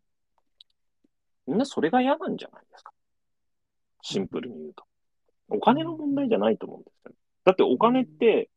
[1.47, 2.93] みんなそれが嫌なんじゃないですか。
[4.03, 4.85] シンプルに言うと。
[5.49, 7.17] お金の問題じゃないと思うんですよね。
[7.49, 8.51] だってお金って、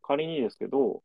[0.00, 1.02] 仮にですけど、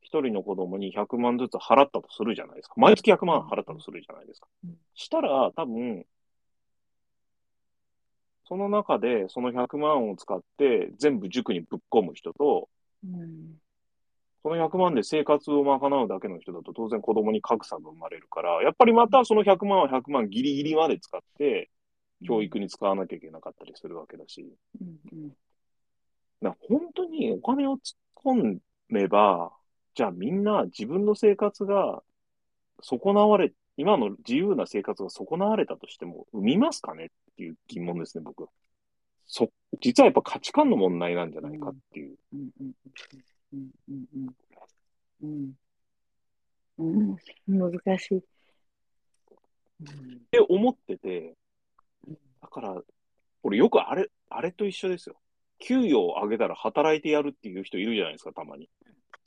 [0.00, 2.74] 一人の子供に100万ずつ払ったとするじゃないですか。
[2.78, 4.48] 毎月100万払ったとするじゃないですか。
[4.64, 4.78] うん。
[4.94, 6.06] したら、多分、
[8.44, 12.70] その中でその100万を使って全部塾にぶっ込む人と、
[13.04, 13.60] うん。
[14.42, 21.68] その100万で生活を賄うだけの人だと当然子供に格差が生まれるから、やっぱりまたその100万は100万ギリギリまで使って、
[22.26, 24.46] 教育に使わなきゃいけなかったりするわけだし、
[24.80, 25.30] うんうん
[26.42, 27.80] だから本当にお金を突っ
[28.16, 29.52] 込めば、
[29.94, 32.02] じゃあみんな自分の生活が
[32.82, 38.48] 損なわれ、今の自由な生活が損なわれたとしても、生みますかねっていう疑問ですね、僕は。
[39.26, 42.16] そ、実はやっぱ価値観の問題なんじゃないかっていう。
[42.32, 42.72] うんうん
[47.46, 48.14] 難しい。
[48.14, 48.22] うん
[49.82, 49.82] っ
[50.30, 51.34] て思ってて、
[52.40, 52.82] だから、
[53.42, 55.16] 俺よくあれ、あれと一緒ですよ。
[55.60, 58.68] 給与を上げたら働いてやるっていう人いるじゃないですか、たまに。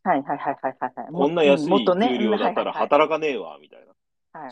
[0.03, 1.13] はいはいはいはいはいはい。
[1.13, 3.85] こんな安い給料だったら働かねえわ、みたいな。
[3.85, 3.93] はいはい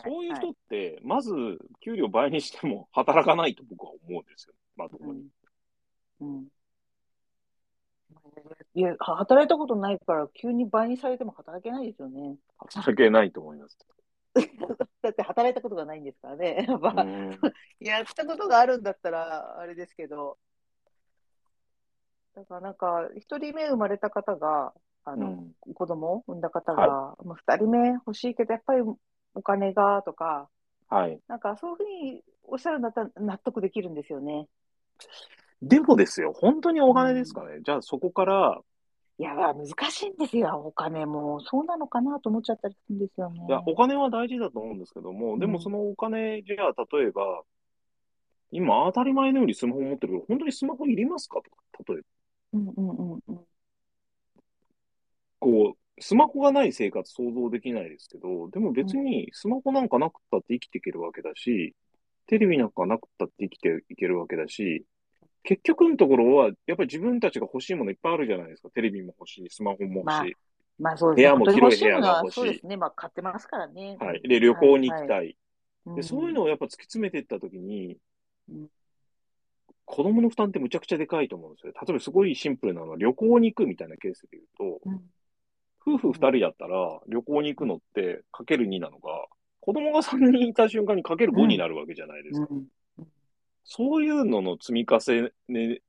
[0.04, 1.32] そういう人はって、まず、
[1.80, 4.54] 給料倍にしても働かないと僕は思うんですよ。
[4.76, 5.26] まともに。
[6.20, 6.46] うんうん
[8.74, 12.36] いや、働いたことないから、急に倍にされても働けないですよね。
[12.56, 13.78] 働けないと思います。
[15.02, 16.64] だって働いたことがないんですからね。
[16.66, 17.38] やっぱうん
[17.80, 20.38] やったことがあるんだったら、あれですけど。
[22.34, 24.72] だからなんか、一人目生まれた方が、
[25.04, 28.82] あの、うん子供を産んだ方が、もう二人目欲しいけど、やっぱり
[29.34, 30.48] お金がとか、
[30.88, 31.20] はい。
[31.28, 34.48] なんかそういうふうにおっしゃるんだったら納得できるんですよね。
[35.62, 37.60] でもですよ、本当にお金ですかね。
[37.62, 38.60] じゃあそこから、
[39.18, 41.40] いや、難しいんですよ、お金も。
[41.42, 43.44] そうなのかなと思っちゃったりするんですよね。
[43.48, 47.42] いや、お金は大事だと思うんですけども、でうんもそのお金、じゃあ例えば、
[48.50, 51.40] 今当たり前のようにスマホ持ってるけど、本当にスマホいりますか？
[51.40, 52.04] とか、例えば。
[52.52, 53.46] うんうんうんうん。
[55.40, 61.74] こう、スマホがない生活想像できないですけど、でも別にスマホなんかなくったって生きていけるわけだし、
[62.26, 64.84] テレビなんかなくったって生きていけるわけだし、
[65.44, 68.70] 結局のところは、やっぱり自分たちが欲しいものいっぱいあるじゃないですか。
[68.70, 70.36] テレビも欲しい、スマホも欲しい。
[70.78, 71.30] まあそうですね。
[71.30, 72.76] 部屋も本当に欲広い部屋のは欲しいそうですね。
[72.76, 73.96] まあ買ってますからね。
[73.98, 74.22] はい。
[74.22, 75.18] で、旅行に行きたい。
[75.18, 75.36] はい
[75.96, 77.98] で、そういうのをやっぱ突き詰めていったときに
[78.48, 78.68] うん、
[79.84, 81.72] 子供の負担ってむちゃくちゃでかいと思うんですよ。
[81.74, 85.00] 例えばすごいシンプルなのは旅行に行くみたいなケースで言うと、うん
[85.84, 89.26] 夫婦二人だったら旅行に行くのってかける2なのが、
[89.60, 92.46] 子供が3人いた瞬間にかける5になるわけじゃないですか。
[92.50, 92.66] うん
[93.64, 95.80] そういうのの積み重ね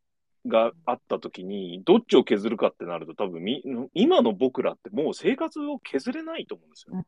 [0.46, 3.64] があったときに、どっちを削るかってなると多分み、
[3.94, 7.04] 今の僕らってもう生活を削れないと思うんですよ。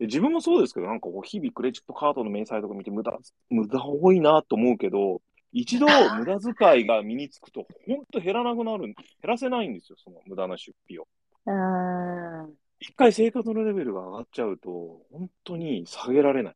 [0.00, 3.18] うんで自分もそうですけど、なんかこう日々クレジットカードの明細とか見て無駄、
[3.50, 5.20] 無駄多いなと思うけど、
[5.52, 5.86] 一度
[6.16, 11.08] 無駄遣いが身につくと、ほんと減らなくなる、減らせないんですよ、その無駄な出費を。
[11.46, 16.54] うん一回生活のレベルが上がっちゃうと、本当に下げられない。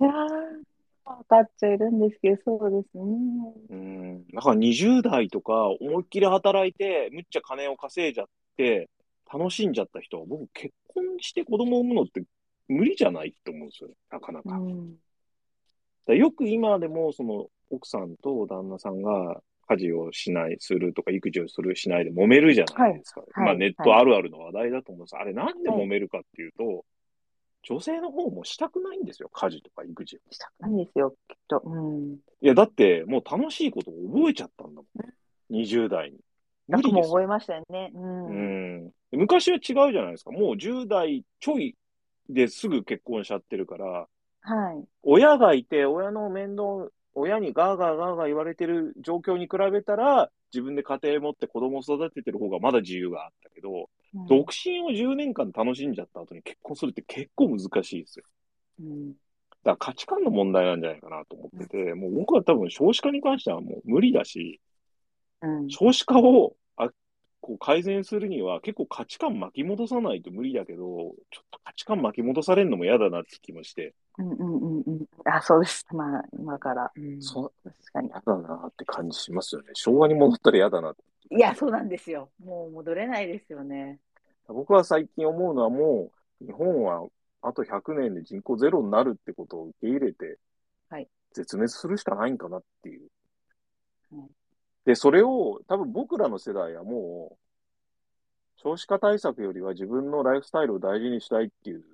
[0.00, 0.14] いやー、
[1.04, 3.04] 分かっちゃいるんですけど、そうですね。
[3.70, 4.26] うん。
[4.28, 8.26] だから20代とか思いっきり働いて、むっちゃ金を稼いじゃっ
[8.58, 8.90] て、
[9.32, 12.22] 楽しんじゃった人は、僕結婚して子供を産むのって
[12.68, 14.56] 無理じゃないって思うんですよね、なかなか。
[14.56, 14.94] うん
[16.10, 23.20] らよく今でも、その奥さんと旦那さんが家事をしない、するとか育児をする、しないで揉めるじゃないですか。
[23.20, 25.16] はいまあネットあるあるの話題だと思うんです。
[25.16, 26.84] あれなんで揉めるかっていうと、
[27.62, 30.20] 女性の方もしたくないんですよ、家事とか育児を。
[30.30, 31.62] したくないんですよ、きっと。
[31.64, 32.14] うん。
[32.14, 35.54] いや、だって、もう楽しいことを覚えちゃったんだもん。
[35.54, 36.18] 20代に。
[36.68, 36.94] 無理ですよ。
[36.94, 37.90] 楽も覚えましたよね。
[37.94, 38.26] うん。
[38.26, 38.32] う
[38.86, 38.90] ん。
[39.12, 40.30] 昔は違うじゃないですか。
[40.30, 41.76] もう10代ちょい
[42.28, 44.06] ですぐ結婚しちゃってるから、
[44.42, 44.84] はい。
[45.02, 58.24] 親がいて、親の面倒、親にガーガーガーガー言われてる状況に比べたら、自分で家庭持って子供を育ててる方がまだ自由があったけど、うん独身を10年間楽しんじゃった後に結婚するって結構難しいですよ。
[58.80, 59.20] うんだか
[59.64, 64.60] ら価値観の問題なんじゃないかなと思ってて、もう僕は多分少子化に関してはもう無理だし、
[65.42, 65.68] うん。
[65.68, 66.69] 少子化をあ
[67.40, 70.84] こう改善するには結構価値観巻き戻さないと無理だけど、
[71.30, 75.06] ちょっと価値観巻き戻されるのも嫌だなって気もして、うんうんうんうん。
[75.24, 75.86] あ、そうです。
[75.92, 76.90] まあ、今から。
[76.94, 78.08] うんそう確かに。
[78.08, 79.68] 嫌だなって感じしますよね。
[79.74, 81.34] 昭和に戻ったら嫌だなって。
[81.34, 82.30] いや、そうなんですよ。
[82.44, 83.98] もう戻れないですよね。
[84.48, 86.10] 僕は最近思うのはも
[86.40, 87.06] う、日本は
[87.42, 90.38] あと100年で人口ゼロになるってことを受け入れて、
[90.88, 93.08] はい絶滅するしかないんかなっていう。
[94.12, 94.28] うん
[94.90, 97.36] で、それを多分僕らの世代はもう、
[98.56, 101.84] 少子化対策よりは自分のライフスタイルを大事にしたいっていう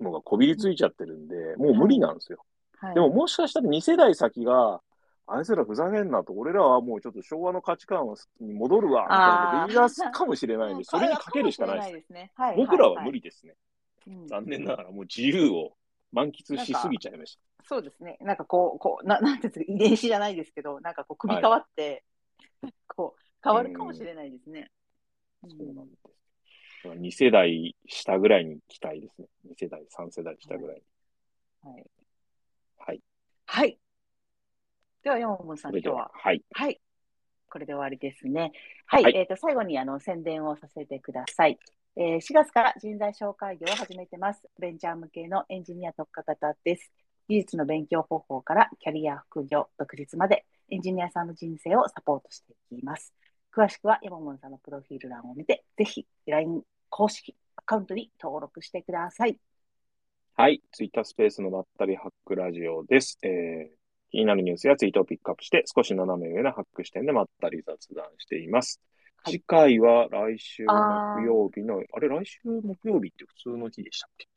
[0.00, 2.44] のがこびりついちゃってるんで、もう無理なんですよ。
[2.78, 2.94] はい。
[2.94, 4.82] でももしかしたら2世代先が、
[5.26, 8.04] あいつらふざけんなと、俺らはもうちょっと昭和の価値観
[8.38, 11.92] に戻るわ、みたいなこと言い出すかもしれないんで、 それにかけるしかないです。
[11.94, 12.32] ですね。
[12.34, 12.56] はい。
[12.58, 13.54] 僕らは無理ですね。
[14.06, 15.72] うん残念ながらもう自由を
[16.12, 18.16] 満喫しすぎちゃいましそうですね。
[18.20, 22.04] なんかこう、こう、な なんていうんですか、遺伝子じゃないですけど、なんかこう、組み替わって、
[22.88, 24.70] こう、変わるかもしれないですね。
[25.42, 25.48] た。
[25.48, 26.02] そうなんです。
[26.84, 29.28] だから2世代下ぐらいに期待ですね。
[29.44, 30.82] 2世代、3世代下ぐらいに。
[31.70, 31.84] はい。
[32.78, 33.02] はい。
[33.46, 33.78] はい。
[35.02, 36.44] では、山本さん、今日はは、、はい。
[36.52, 36.80] はい。
[37.48, 38.52] これで終わりですね。
[38.86, 39.04] はい。
[39.04, 41.58] はいえっ、と、最後にあの宣伝をさせてください。
[41.96, 44.42] えー4月から人材紹介業を始めてます。
[44.58, 46.92] ベンチャー向けのエンジニア特化型です。
[47.28, 53.12] 技術の勉強方法からキャリア、副業、独立までエンジニアさんの人生をサポートしていきます。
[53.54, 59.38] 詳しくは山本さんのプロフィール欄を見て、ぜひ LINE 公式アカウントに登録してください。
[60.34, 60.62] はい。
[60.72, 63.18] ツイッタースペースのまったりハックラジオです。
[63.22, 68.80] えー、気になるニュースやツイートをピックアップして、少し斜め上なハック視点でまったり雑談しています。
[68.80, 68.86] はい
[69.28, 74.28] 次回は来週木曜日の、あれ、来週木曜日って普通の日でしたっけ？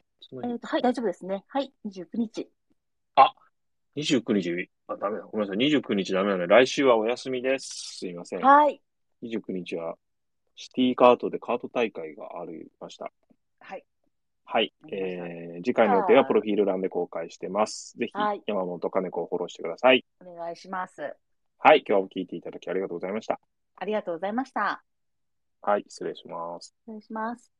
[0.47, 1.43] えっ、と、はい、大丈夫ですね。
[1.47, 2.49] はい、29日。
[3.95, 5.25] 29日、あ、ダメだ。
[5.25, 5.67] ごめんなさい。
[5.67, 6.47] 29日ダメだね。
[6.47, 7.97] 来週はお休みです。
[7.99, 8.41] すいません。
[8.41, 8.81] はい。
[9.23, 9.95] 29日は
[10.55, 13.11] シティカートでカート大会がありました。
[13.59, 13.85] はい。
[14.45, 14.73] はい。
[14.91, 17.95] えー、次回の予定はプロフィール欄で公開してます。
[17.97, 20.05] ぜひはい、山本金子をフォローしてください。
[20.25, 21.15] お願いします。
[21.57, 21.83] はい。
[21.87, 23.39] 今日も聞いていただきありがとうございました。
[23.75, 24.83] ありがとうございました。
[25.61, 25.85] はい。
[25.87, 26.75] 失礼します。
[26.87, 27.58] 失礼します。